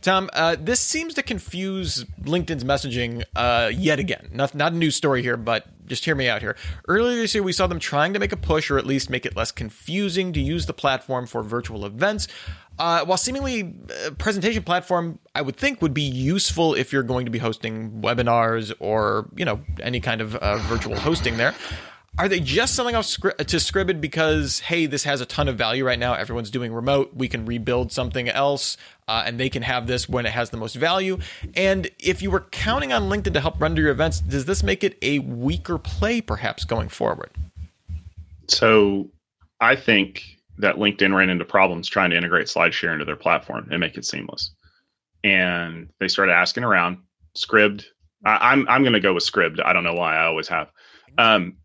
Tom, 0.00 0.30
uh, 0.32 0.56
this 0.58 0.80
seems 0.80 1.14
to 1.14 1.22
confuse 1.22 2.04
LinkedIn's 2.22 2.64
messaging 2.64 3.24
uh, 3.34 3.70
yet 3.74 3.98
again. 3.98 4.28
Not, 4.32 4.54
not 4.54 4.72
a 4.72 4.76
new 4.76 4.90
story 4.90 5.22
here, 5.22 5.36
but 5.36 5.66
just 5.86 6.04
hear 6.04 6.14
me 6.14 6.28
out 6.28 6.40
here. 6.40 6.56
Earlier 6.88 7.16
this 7.16 7.34
year, 7.34 7.42
we 7.42 7.52
saw 7.52 7.66
them 7.66 7.78
trying 7.78 8.12
to 8.12 8.18
make 8.18 8.32
a 8.32 8.36
push 8.36 8.70
or 8.70 8.78
at 8.78 8.86
least 8.86 9.10
make 9.10 9.26
it 9.26 9.36
less 9.36 9.52
confusing 9.52 10.32
to 10.32 10.40
use 10.40 10.66
the 10.66 10.72
platform 10.72 11.26
for 11.26 11.42
virtual 11.42 11.84
events. 11.84 12.28
Uh, 12.78 13.04
while 13.04 13.18
seemingly 13.18 13.60
a 13.60 14.08
uh, 14.08 14.10
presentation 14.12 14.62
platform, 14.62 15.18
I 15.34 15.42
would 15.42 15.56
think 15.56 15.80
would 15.80 15.94
be 15.94 16.02
useful 16.02 16.74
if 16.74 16.92
you're 16.92 17.04
going 17.04 17.24
to 17.24 17.30
be 17.30 17.38
hosting 17.38 18.02
webinars 18.02 18.72
or 18.80 19.28
you 19.36 19.44
know 19.44 19.60
any 19.80 20.00
kind 20.00 20.20
of 20.20 20.34
uh, 20.36 20.56
virtual 20.58 20.96
hosting 20.96 21.36
there. 21.36 21.54
Are 22.16 22.28
they 22.28 22.38
just 22.38 22.76
selling 22.76 22.94
off 22.94 23.06
to 23.06 23.56
Scribd 23.56 24.00
because 24.00 24.60
hey, 24.60 24.86
this 24.86 25.02
has 25.02 25.20
a 25.20 25.26
ton 25.26 25.48
of 25.48 25.58
value 25.58 25.84
right 25.84 25.98
now? 25.98 26.14
Everyone's 26.14 26.50
doing 26.50 26.72
remote. 26.72 27.10
We 27.14 27.26
can 27.26 27.44
rebuild 27.44 27.90
something 27.90 28.28
else, 28.28 28.76
uh, 29.08 29.24
and 29.26 29.40
they 29.40 29.48
can 29.48 29.62
have 29.62 29.88
this 29.88 30.08
when 30.08 30.24
it 30.24 30.30
has 30.30 30.50
the 30.50 30.56
most 30.56 30.76
value. 30.76 31.18
And 31.56 31.90
if 31.98 32.22
you 32.22 32.30
were 32.30 32.42
counting 32.52 32.92
on 32.92 33.10
LinkedIn 33.10 33.32
to 33.34 33.40
help 33.40 33.60
render 33.60 33.82
your 33.82 33.90
events, 33.90 34.20
does 34.20 34.44
this 34.44 34.62
make 34.62 34.84
it 34.84 34.96
a 35.02 35.18
weaker 35.18 35.76
play, 35.76 36.20
perhaps 36.20 36.64
going 36.64 36.88
forward? 36.88 37.30
So, 38.46 39.10
I 39.60 39.74
think 39.74 40.22
that 40.58 40.76
LinkedIn 40.76 41.16
ran 41.16 41.30
into 41.30 41.44
problems 41.44 41.88
trying 41.88 42.10
to 42.10 42.16
integrate 42.16 42.46
SlideShare 42.46 42.92
into 42.92 43.04
their 43.04 43.16
platform 43.16 43.66
and 43.72 43.80
make 43.80 43.96
it 43.96 44.04
seamless. 44.04 44.52
And 45.24 45.88
they 45.98 46.06
started 46.06 46.32
asking 46.32 46.62
around. 46.62 46.98
Scribd. 47.36 47.86
I, 48.24 48.52
I'm 48.52 48.68
I'm 48.68 48.82
going 48.82 48.92
to 48.92 49.00
go 49.00 49.14
with 49.14 49.24
Scribd. 49.24 49.64
I 49.64 49.72
don't 49.72 49.82
know 49.82 49.94
why. 49.94 50.16
I 50.16 50.26
always 50.26 50.46
have. 50.46 50.70
Um, 51.18 51.56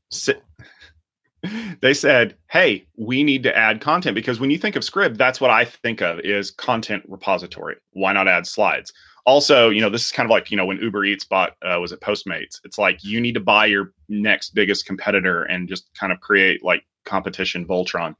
they 1.82 1.94
said, 1.94 2.36
"Hey, 2.50 2.86
we 2.98 3.24
need 3.24 3.44
to 3.44 3.58
add 3.58 3.82
content 3.82 4.16
because 4.16 4.40
when 4.40 4.50
you 4.50 4.58
think 4.58 4.76
of 4.76 4.84
Scribd, 4.84 5.18
that's 5.18 5.40
what 5.40 5.52
I 5.52 5.66
think 5.66 6.02
of 6.02 6.20
is 6.20 6.52
content 6.52 7.04
repository. 7.08 7.78
Why 7.92 8.14
not 8.14 8.28
add 8.28 8.46
slides?" 8.46 8.92
Also, 9.26 9.70
you 9.70 9.82
know, 9.82 9.90
this 9.90 10.06
is 10.06 10.12
kind 10.12 10.26
of 10.26 10.32
like 10.32 10.52
you 10.52 10.58
know 10.58 10.66
when 10.66 10.80
Uber 10.80 11.06
Eats 11.06 11.24
bought 11.24 11.56
uh, 11.62 11.80
was 11.80 11.92
it 11.92 12.02
Postmates? 12.02 12.60
It's 12.64 12.78
like 12.78 13.04
you 13.04 13.22
need 13.22 13.34
to 13.34 13.40
buy 13.40 13.68
your 13.68 13.94
next 14.10 14.54
biggest 14.54 14.86
competitor 14.86 15.44
and 15.44 15.70
just 15.70 15.90
kind 15.94 16.12
of 16.12 16.20
create 16.20 16.64
like 16.64 16.84
competition 17.06 17.66
Voltron, 17.66 18.16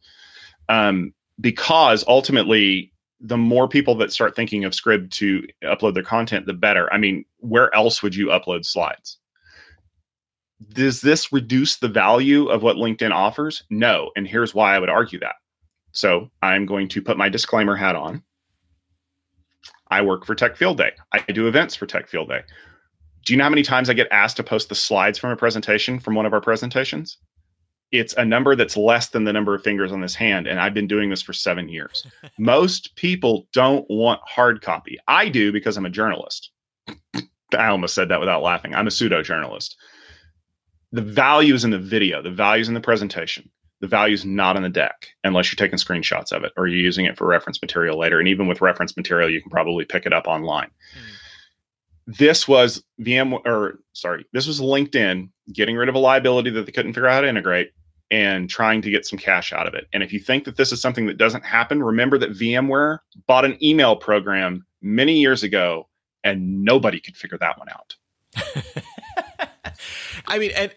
um, 0.70 1.14
because 1.42 2.06
ultimately 2.08 2.94
the 3.22 3.38
more 3.38 3.68
people 3.68 3.96
that 3.96 4.14
start 4.14 4.36
thinking 4.36 4.64
of 4.64 4.72
Scribd 4.72 5.12
to 5.12 5.46
upload 5.64 5.94
their 5.94 6.04
content, 6.04 6.46
the 6.46 6.54
better. 6.54 6.92
I 6.94 6.98
mean, 6.98 7.26
where 7.40 7.74
else 7.76 8.02
would 8.02 8.16
you 8.16 8.28
upload 8.28 8.66
slides? 8.66 9.19
Does 10.74 11.02
this 11.02 11.32
reduce 11.32 11.78
the 11.78 11.88
value 11.88 12.48
of 12.48 12.64
what 12.64 12.76
LinkedIn 12.76 13.12
offers? 13.12 13.64
No. 13.70 14.12
And 14.16 14.28
here's 14.28 14.54
why 14.54 14.76
I 14.76 14.80
would 14.80 14.90
argue 14.90 15.20
that. 15.20 15.36
So 15.92 16.30
I'm 16.42 16.66
going 16.66 16.88
to 16.90 17.02
put 17.02 17.18
my 17.18 17.30
disclaimer 17.30 17.76
hat 17.76 17.96
on. 17.96 18.24
I 19.90 20.02
work 20.02 20.26
for 20.26 20.36
Tech 20.36 20.56
Field 20.56 20.78
Day. 20.78 20.92
I 21.12 21.20
do 21.32 21.48
events 21.48 21.76
for 21.76 21.86
Tech 21.86 22.08
Field 22.08 22.30
Day. 22.30 22.42
Do 23.26 23.34
you 23.34 23.38
know 23.38 23.44
how 23.44 23.50
many 23.50 23.64
times 23.64 23.90
I 23.90 23.94
get 23.94 24.08
asked 24.12 24.38
to 24.38 24.44
post 24.44 24.70
the 24.70 24.76
slides 24.76 25.18
from 25.18 25.32
a 25.32 25.36
presentation 25.36 26.00
from 26.00 26.16
one 26.16 26.26
of 26.26 26.34
our 26.34 26.42
presentations? 26.42 27.18
It's 27.92 28.14
a 28.14 28.26
number 28.26 28.56
that's 28.56 28.78
less 28.78 29.10
than 29.10 29.24
the 29.24 29.34
number 29.34 29.56
of 29.56 29.64
fingers 29.64 29.92
on 29.92 30.00
this 30.00 30.14
hand, 30.14 30.46
and 30.46 30.60
I've 30.60 30.76
been 30.76 30.88
doing 30.88 31.10
this 31.10 31.24
for 31.24 31.34
seven 31.34 31.68
years. 31.68 32.06
Most 32.38 32.96
people 32.96 33.48
don't 33.52 33.86
want 33.90 34.22
hard 34.26 34.62
copy. 34.62 34.98
I 35.08 35.28
do 35.28 35.52
because 35.52 35.76
I'm 35.76 35.88
a 35.88 35.90
journalist. 35.90 36.52
I 37.58 37.68
almost 37.68 37.96
said 37.96 38.10
that 38.10 38.20
without 38.20 38.44
laughing. 38.44 38.76
I'm 38.76 38.86
a 38.86 38.92
pseudo 38.92 39.24
journalist. 39.24 39.76
The 40.92 41.02
value 41.02 41.54
is 41.54 41.64
in 41.64 41.72
the 41.72 41.80
video, 41.80 42.22
the 42.22 42.32
value 42.32 42.62
is 42.62 42.68
in 42.68 42.74
the 42.74 42.82
presentation 42.82 43.50
the 43.82 43.88
value 43.88 44.14
is 44.14 44.26
not 44.26 44.58
in 44.58 44.64
the 44.64 44.70
deck 44.70 45.08
unless 45.24 45.52
you're 45.52 45.58
taking 45.58 45.80
screenshots 45.80 46.32
of 46.32 46.44
it 46.44 46.52
or 46.58 46.68
you're 46.68 46.80
using 46.80 47.06
it 47.06 47.18
for 47.18 47.26
reference 47.26 47.62
material 47.62 47.98
later. 47.98 48.20
And 48.20 48.28
even 48.28 48.48
with 48.48 48.62
reference 48.62 48.98
material, 48.98 49.30
you 49.30 49.42
can 49.42 49.50
probably 49.50 49.86
pick 49.86 50.06
it 50.06 50.14
up 50.14 50.28
online. 50.28 50.68
Mm. 50.68 52.18
This 52.18 52.48
was 52.48 52.84
VM 53.00 53.40
or 53.46 53.80
sorry, 53.94 54.26
this 54.34 54.48
was 54.48 54.60
LinkedIn 54.60 55.30
getting 55.54 55.78
rid 55.78 55.90
of 55.90 55.96
a 55.96 56.00
liability 56.00 56.50
that 56.50 56.66
they 56.66 56.72
couldn't 56.72 56.94
figure 56.94 57.08
out 57.08 57.16
how 57.16 57.22
to 57.22 57.30
integrate 57.30 57.72
and 58.12 58.50
trying 58.50 58.82
to 58.82 58.90
get 58.90 59.06
some 59.06 59.20
cash 59.20 59.54
out 59.54 59.68
of 59.68 59.76
it. 59.76 59.88
And 59.94 60.02
if 60.02 60.12
you 60.12 60.20
think 60.20 60.44
that 60.46 60.58
this 60.58 60.72
is 60.72 60.82
something 60.82 61.06
that 61.06 61.18
doesn't 61.18 61.46
happen, 61.46 61.84
remember 61.84 62.18
that 62.18 62.32
VMware 62.32 63.00
bought 63.28 63.46
an 63.46 63.64
email 63.64 63.96
program 63.96 64.66
many 64.82 65.20
years 65.20 65.44
ago 65.44 65.88
and 66.24 66.64
nobody 66.64 67.00
could 67.00 67.16
figure 67.16 67.38
that 67.38 67.60
one 67.60 67.70
out. 67.70 67.96
I 70.28 70.40
mean, 70.40 70.52
and 70.56 70.72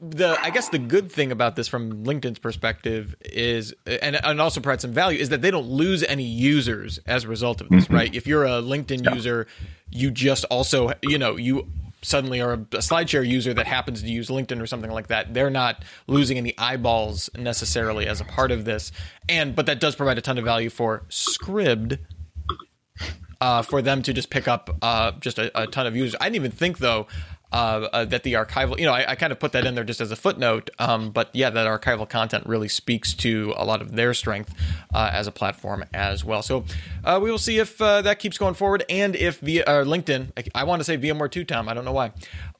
the 0.00 0.38
I 0.40 0.50
guess 0.50 0.68
the 0.68 0.78
good 0.78 1.10
thing 1.10 1.32
about 1.32 1.56
this 1.56 1.68
from 1.68 2.04
LinkedIn's 2.04 2.38
perspective 2.38 3.14
is, 3.20 3.74
and 3.86 4.16
and 4.24 4.40
also 4.40 4.60
provides 4.60 4.82
some 4.82 4.92
value, 4.92 5.18
is 5.18 5.28
that 5.30 5.42
they 5.42 5.50
don't 5.50 5.68
lose 5.68 6.02
any 6.04 6.24
users 6.24 6.98
as 7.06 7.24
a 7.24 7.28
result 7.28 7.60
of 7.60 7.68
this, 7.68 7.84
mm-hmm. 7.84 7.94
right? 7.94 8.14
If 8.14 8.26
you're 8.26 8.44
a 8.44 8.62
LinkedIn 8.62 9.04
yeah. 9.04 9.14
user, 9.14 9.46
you 9.90 10.10
just 10.10 10.44
also, 10.46 10.92
you 11.02 11.18
know, 11.18 11.36
you 11.36 11.68
suddenly 12.04 12.40
are 12.40 12.52
a, 12.52 12.58
a 12.58 12.80
SlideShare 12.80 13.26
user 13.26 13.54
that 13.54 13.66
happens 13.66 14.02
to 14.02 14.08
use 14.08 14.28
LinkedIn 14.28 14.60
or 14.60 14.66
something 14.66 14.90
like 14.90 15.08
that, 15.08 15.34
they're 15.34 15.50
not 15.50 15.84
losing 16.06 16.36
any 16.36 16.56
eyeballs 16.58 17.30
necessarily 17.36 18.06
as 18.06 18.20
a 18.20 18.24
part 18.24 18.50
of 18.50 18.64
this. 18.64 18.92
And 19.28 19.56
but 19.56 19.66
that 19.66 19.80
does 19.80 19.96
provide 19.96 20.18
a 20.18 20.20
ton 20.20 20.38
of 20.38 20.44
value 20.44 20.70
for 20.70 21.04
Scribd. 21.08 21.98
Uh, 23.40 23.60
for 23.60 23.82
them 23.82 24.00
to 24.00 24.14
just 24.14 24.30
pick 24.30 24.48
up 24.48 24.74
uh, 24.80 25.12
just 25.20 25.38
a, 25.38 25.50
a, 25.60 25.66
ton 25.66 25.86
of 25.86 25.94
users. 25.94 26.14
I 26.18 26.26
didn't 26.26 26.36
even 26.36 26.50
think 26.50 26.78
though 26.78 27.08
uh, 27.52 27.88
uh, 27.92 28.04
that 28.04 28.24
the 28.24 28.32
archival, 28.32 28.76
you 28.78 28.84
know, 28.84 28.92
I, 28.92 29.12
I, 29.12 29.14
kind 29.14 29.32
of 29.32 29.38
put 29.38 29.52
that 29.52 29.64
in 29.64 29.76
there 29.76 29.84
just 29.84 30.00
as 30.00 30.10
a 30.10 30.16
footnote. 30.16 30.70
Um, 30.80 31.10
but 31.10 31.30
yeah, 31.32 31.50
that 31.50 31.66
archival 31.68 32.08
content 32.08 32.46
really 32.46 32.68
speaks 32.68 33.14
to 33.14 33.54
a 33.56 33.64
lot 33.64 33.80
of 33.80 33.94
their 33.94 34.12
strength 34.12 34.52
uh, 34.92 35.10
as 35.12 35.28
a 35.28 35.32
platform 35.32 35.84
as 35.94 36.24
well. 36.24 36.42
So 36.42 36.64
uh, 37.04 37.20
we 37.22 37.30
will 37.30 37.38
see 37.38 37.58
if 37.58 37.80
uh, 37.80 38.02
that 38.02 38.18
keeps 38.18 38.38
going 38.38 38.54
forward 38.54 38.84
and 38.88 39.14
if 39.14 39.38
via 39.38 39.64
LinkedIn, 39.64 40.32
I, 40.36 40.62
I 40.62 40.64
want 40.64 40.80
to 40.80 40.84
say 40.84 40.98
VMware 40.98 41.30
too, 41.30 41.44
Tom. 41.44 41.68
I 41.68 41.74
don't 41.74 41.84
know 41.84 41.92
why. 41.92 42.10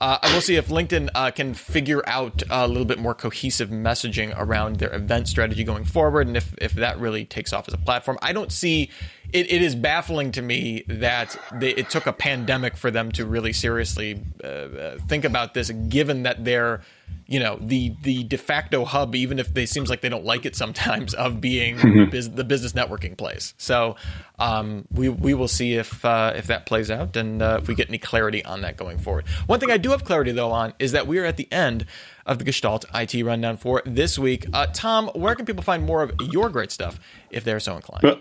Uh, 0.01 0.19
we'll 0.25 0.41
see 0.41 0.57
if 0.57 0.69
LinkedIn 0.69 1.35
can 1.35 1.55
figure 1.55 2.03
out 2.07 2.45
a 2.49 2.69
little 2.69 2.85
bit 2.85 3.01
more 3.01 3.15
cohesive 3.15 3.71
messaging 3.71 4.33
around 4.37 4.77
their 4.77 4.95
event 4.95 5.27
strategy 5.27 5.65
going 5.65 5.85
forward, 5.85 6.29
and 6.29 6.37
if 6.37 6.55
if 6.59 6.73
that 6.75 6.99
really 7.01 7.25
takes 7.25 7.53
off 7.53 7.67
as 7.67 7.75
a 7.75 7.79
platform. 7.79 8.19
I 8.23 8.33
don't 8.33 8.53
see 8.53 8.91
it, 9.35 9.51
it 9.51 9.63
is 9.63 9.75
baffling 9.75 10.31
to 10.33 10.43
me 10.43 10.85
that 10.87 11.37
they, 11.53 11.71
it 11.71 11.91
took 11.91 12.07
a 12.07 12.13
pandemic 12.13 12.77
for 12.77 12.93
them 12.93 13.11
to 13.13 13.27
really 13.27 13.53
seriously 13.53 14.23
uh, 14.43 14.47
uh, 14.47 14.99
think 15.09 15.25
about 15.25 15.55
this, 15.55 15.71
given 15.71 16.23
that 16.23 16.45
they're, 16.45 16.83
you 17.27 17.41
know, 17.41 17.59
the 17.61 17.97
the 18.03 18.23
de 18.23 18.39
facto 18.39 18.85
hub, 18.85 19.17
even 19.17 19.41
if 19.41 19.53
they 19.53 19.67
seems 19.67 19.91
like 19.91 20.03
they 20.03 20.09
don't 20.09 20.25
like 20.25 20.47
it 20.47 20.55
sometimes, 20.55 21.15
of 21.15 21.41
being 21.41 21.77
mm-hmm. 21.77 22.11
biz, 22.11 22.31
the 22.31 22.45
business 22.45 22.75
networking 22.75 23.17
place. 23.17 23.55
So 23.59 23.97
um, 24.39 24.87
we 24.93 25.09
we 25.09 25.35
will 25.35 25.49
see 25.49 25.75
if 25.75 26.05
uh, 26.05 26.33
if 26.37 26.47
that 26.47 26.65
plays 26.65 26.89
out 26.89 27.17
and 27.17 27.43
uh, 27.43 27.59
if 27.61 27.67
we 27.67 27.75
get 27.75 27.89
any 27.89 27.99
clarity 27.99 28.45
on 28.45 28.61
that 28.61 28.77
going 28.77 28.99
forward. 28.99 29.27
One 29.47 29.59
thing 29.59 29.73
I 29.73 29.79
do 29.79 29.91
have 29.91 30.05
clarity 30.05 30.31
though 30.31 30.53
on 30.53 30.75
is 30.79 30.93
that 30.93 31.09
we 31.09 31.19
are 31.19 31.25
at 31.25 31.39
the 31.39 31.49
end 31.51 31.87
of 32.25 32.39
the 32.39 32.45
Gestalt 32.45 32.85
IT 32.95 33.21
rundown 33.25 33.57
for 33.57 33.83
this 33.85 34.17
week. 34.17 34.47
Uh, 34.53 34.67
Tom, 34.73 35.09
where 35.09 35.35
can 35.35 35.45
people 35.45 35.65
find 35.65 35.85
more 35.85 36.05
of 36.05 36.13
your 36.21 36.51
great 36.51 36.71
stuff 36.71 37.01
if 37.31 37.43
they're 37.43 37.59
so 37.59 37.75
inclined? 37.75 38.21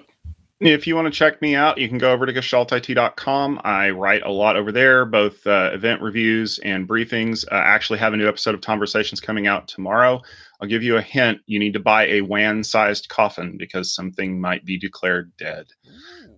If 0.65 0.87
you 0.87 0.95
want 0.95 1.05
to 1.05 1.17
check 1.17 1.41
me 1.41 1.55
out, 1.55 1.77
you 1.77 1.87
can 1.89 1.97
go 1.97 2.11
over 2.11 2.25
to 2.25 2.33
gestaltit.com. 2.33 3.61
I 3.63 3.89
write 3.91 4.23
a 4.23 4.31
lot 4.31 4.55
over 4.55 4.71
there, 4.71 5.05
both 5.05 5.45
uh, 5.45 5.71
event 5.73 6.01
reviews 6.01 6.59
and 6.59 6.87
briefings. 6.87 7.45
Uh, 7.51 7.55
I 7.55 7.73
actually 7.73 7.99
have 7.99 8.13
a 8.13 8.17
new 8.17 8.27
episode 8.27 8.55
of 8.55 8.61
Conversations 8.61 9.19
coming 9.19 9.47
out 9.47 9.67
tomorrow. 9.67 10.21
I'll 10.61 10.67
give 10.67 10.83
you 10.83 10.97
a 10.97 11.01
hint. 11.01 11.39
You 11.45 11.59
need 11.59 11.73
to 11.73 11.79
buy 11.79 12.07
a 12.07 12.21
WAN 12.21 12.63
sized 12.63 13.09
coffin 13.09 13.57
because 13.57 13.93
something 13.93 14.39
might 14.39 14.63
be 14.63 14.77
declared 14.77 15.31
dead. 15.37 15.65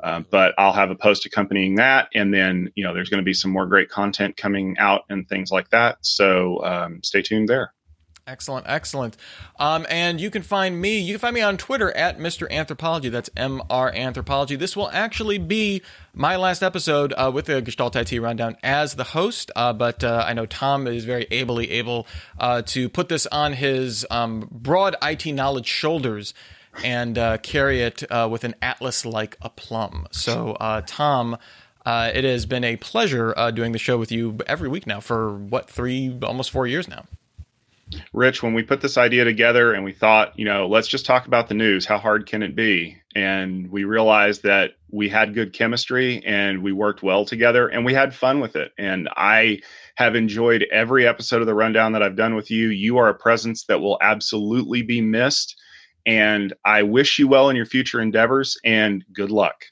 Uh, 0.04 0.22
but 0.32 0.54
I'll 0.58 0.74
have 0.74 0.92
a 0.92 0.96
post 0.96 1.26
accompanying 1.26 1.76
that. 1.76 2.10
And 2.14 2.34
then, 2.34 2.72
you 2.76 2.84
know, 2.84 2.94
there's 2.94 3.10
going 3.10 3.22
to 3.22 3.26
be 3.26 3.34
some 3.34 3.52
more 3.52 3.66
great 3.66 3.90
content 3.90 4.38
coming 4.38 4.76
out 4.78 5.02
and 5.10 5.28
things 5.28 5.52
like 5.52 5.70
that. 5.70 5.98
So 6.02 6.64
um, 6.64 7.02
stay 7.04 7.22
tuned 7.22 7.50
there. 7.50 7.74
Excellent, 8.28 8.66
excellent. 8.68 9.18
Um, 9.60 9.86
and 9.88 10.20
you 10.20 10.32
can 10.32 10.42
find 10.42 10.82
me. 10.82 10.98
You 10.98 11.14
can 11.14 11.20
find 11.20 11.36
me 11.36 11.42
on 11.42 11.58
Twitter 11.58 11.96
at 11.96 12.18
Mr. 12.18 12.50
Anthropology. 12.50 13.10
That's 13.10 13.30
Mr. 13.38 13.94
Anthropology. 13.94 14.56
This 14.56 14.76
will 14.76 14.90
actually 14.90 15.38
be 15.38 15.84
my 16.12 16.36
last 16.36 16.64
episode 16.64 17.14
uh, 17.14 17.30
with 17.32 17.46
the 17.46 17.62
Gestalt 17.62 17.96
IT 17.96 18.20
Rundown 18.20 18.58
as 18.64 18.96
the 18.96 19.04
host. 19.04 19.52
Uh, 19.56 19.74
but 19.74 20.04
uh, 20.04 20.24
I 20.26 20.34
know 20.34 20.48
Tom 20.48 20.88
is 20.88 21.06
very 21.06 21.28
ably 21.30 21.70
able 21.70 22.08
uh, 22.40 22.64
to 22.64 22.90
put 22.90 23.10
this 23.10 23.28
on 23.28 23.54
his 23.54 24.08
um, 24.10 24.50
broad 24.52 24.96
IT 25.04 25.28
knowledge 25.28 25.68
shoulders 25.68 26.34
and 26.84 27.20
uh, 27.20 27.38
carry 27.38 27.82
it 27.82 28.02
uh, 28.12 28.28
with 28.32 28.44
an 28.44 28.56
atlas 28.60 29.06
like 29.06 29.38
aplomb. 29.44 30.08
So, 30.10 30.58
Tom. 30.88 31.38
it 31.86 32.24
has 32.24 32.48
been 32.48 32.64
a 32.64 32.76
pleasure 32.78 33.36
doing 33.54 33.72
the 33.72 33.78
show 33.78 34.00
with 34.00 34.12
you 34.12 34.40
every 34.48 34.68
week 34.68 34.88
now 34.88 35.00
for 35.00 35.32
what 35.32 35.70
three, 35.70 36.18
almost 36.24 36.50
four 36.50 36.66
years 36.66 36.88
now. 36.88 37.06
Rich, 38.13 38.41
when 38.41 38.54
we 38.54 38.63
put 38.63 38.82
this 38.82 38.98
idea 38.98 39.24
together 39.24 39.74
and 39.74 39.84
we 39.84 39.93
thought, 39.93 40.38
you 40.38 40.45
know, 40.45 40.67
let's 40.67 40.88
just 40.88 41.06
talk 41.06 41.28
about 41.28 41.48
the 41.48 41.54
news, 41.54 41.86
how 41.86 41.98
hard 41.98 42.26
can 42.26 42.41
it 42.41 42.56
be? 42.56 42.98
And 43.15 43.69
we 43.69 43.84
realized 43.84 44.43
that 44.43 44.71
we 44.91 45.08
had 45.08 45.34
good 45.34 45.54
chemistry 45.54 46.24
and 46.26 46.63
we 46.63 46.71
worked 46.71 47.04
well 47.04 47.26
together 47.26 47.67
and 47.67 47.86
we 47.86 47.93
had 47.93 48.13
fun 48.13 48.39
with 48.39 48.56
it. 48.56 48.71
And 48.78 49.08
I 49.15 49.60
have 49.95 50.15
enjoyed 50.15 50.65
every 50.71 51.08
episode 51.08 51.41
of 51.41 51.48
the 51.48 51.54
rundown 51.54 51.91
that 51.93 52.04
I've 52.04 52.15
done 52.15 52.36
with 52.36 52.50
you. 52.50 52.69
You 52.69 52.98
are 52.98 53.10
a 53.10 53.15
presence 53.15 53.65
that 53.65 53.82
will 53.82 53.98
absolutely 54.02 54.82
be 54.82 55.02
missed. 55.02 55.56
And 56.06 56.54
I 56.65 56.84
wish 56.84 57.19
you 57.19 57.28
well 57.28 57.50
in 57.50 57.56
your 57.56 57.65
future 57.65 58.02
endeavors 58.02 58.58
and 58.63 59.04
good 59.13 59.32
luck. 59.32 59.65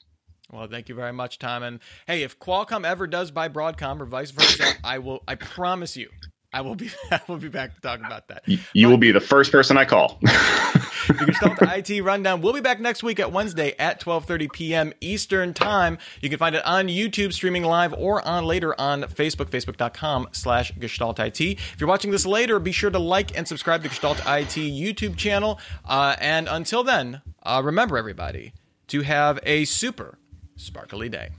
Well, 0.52 0.68
thank 0.68 0.88
you 0.88 0.94
very 0.94 1.12
much, 1.12 1.38
Tom. 1.38 1.64
And 1.64 1.80
hey, 2.06 2.22
if 2.22 2.38
Qualcomm 2.38 2.86
ever 2.86 3.08
does 3.08 3.32
buy 3.32 3.48
Broadcom 3.48 4.00
or 4.00 4.04
vice 4.04 4.30
versa, 4.30 4.74
I 4.84 4.98
will. 4.98 5.24
I 5.26 5.34
promise 5.34 5.96
you, 5.96 6.10
I 6.54 6.60
will 6.60 6.76
be 6.76 6.88
I 7.10 7.20
will 7.26 7.36
be 7.36 7.48
back 7.48 7.74
to 7.74 7.80
talk 7.80 7.98
about 7.98 8.28
that. 8.28 8.44
You, 8.46 8.58
you 8.72 8.88
will 8.88 8.96
be 8.96 9.10
the 9.10 9.20
first 9.20 9.50
person 9.50 9.76
I 9.76 9.84
call. 9.84 10.18
you 10.22 11.14
can 11.14 11.34
stop 11.34 11.58
the 11.58 11.68
IT 11.76 12.00
Rundown. 12.00 12.40
We'll 12.40 12.52
be 12.52 12.60
back 12.60 12.78
next 12.78 13.02
week 13.02 13.18
at 13.18 13.32
Wednesday 13.32 13.74
at 13.76 14.00
12:30 14.00 14.52
p.m. 14.52 14.92
Eastern 15.00 15.52
Time. 15.52 15.98
You 16.20 16.30
can 16.30 16.38
find 16.38 16.54
it 16.54 16.64
on 16.64 16.86
YouTube 16.86 17.32
streaming 17.32 17.64
live 17.64 17.92
or 17.92 18.26
on 18.26 18.44
later 18.44 18.80
on 18.80 19.02
Facebook, 19.02 19.46
facebook.com 19.46 20.28
slash 20.30 20.72
Gestalt 20.78 21.18
IT. 21.18 21.40
If 21.40 21.76
you're 21.80 21.88
watching 21.88 22.12
this 22.12 22.24
later, 22.24 22.60
be 22.60 22.72
sure 22.72 22.90
to 22.90 23.00
like 23.00 23.36
and 23.36 23.48
subscribe 23.48 23.82
to 23.82 23.88
Gestalt 23.88 24.20
IT 24.20 24.54
YouTube 24.54 25.16
channel. 25.16 25.58
Uh, 25.84 26.14
and 26.20 26.48
until 26.48 26.84
then, 26.84 27.20
uh, 27.42 27.60
remember 27.64 27.98
everybody 27.98 28.52
to 28.86 29.02
have 29.02 29.40
a 29.42 29.64
super 29.64 30.18
sparkly 30.56 31.08
day. 31.08 31.30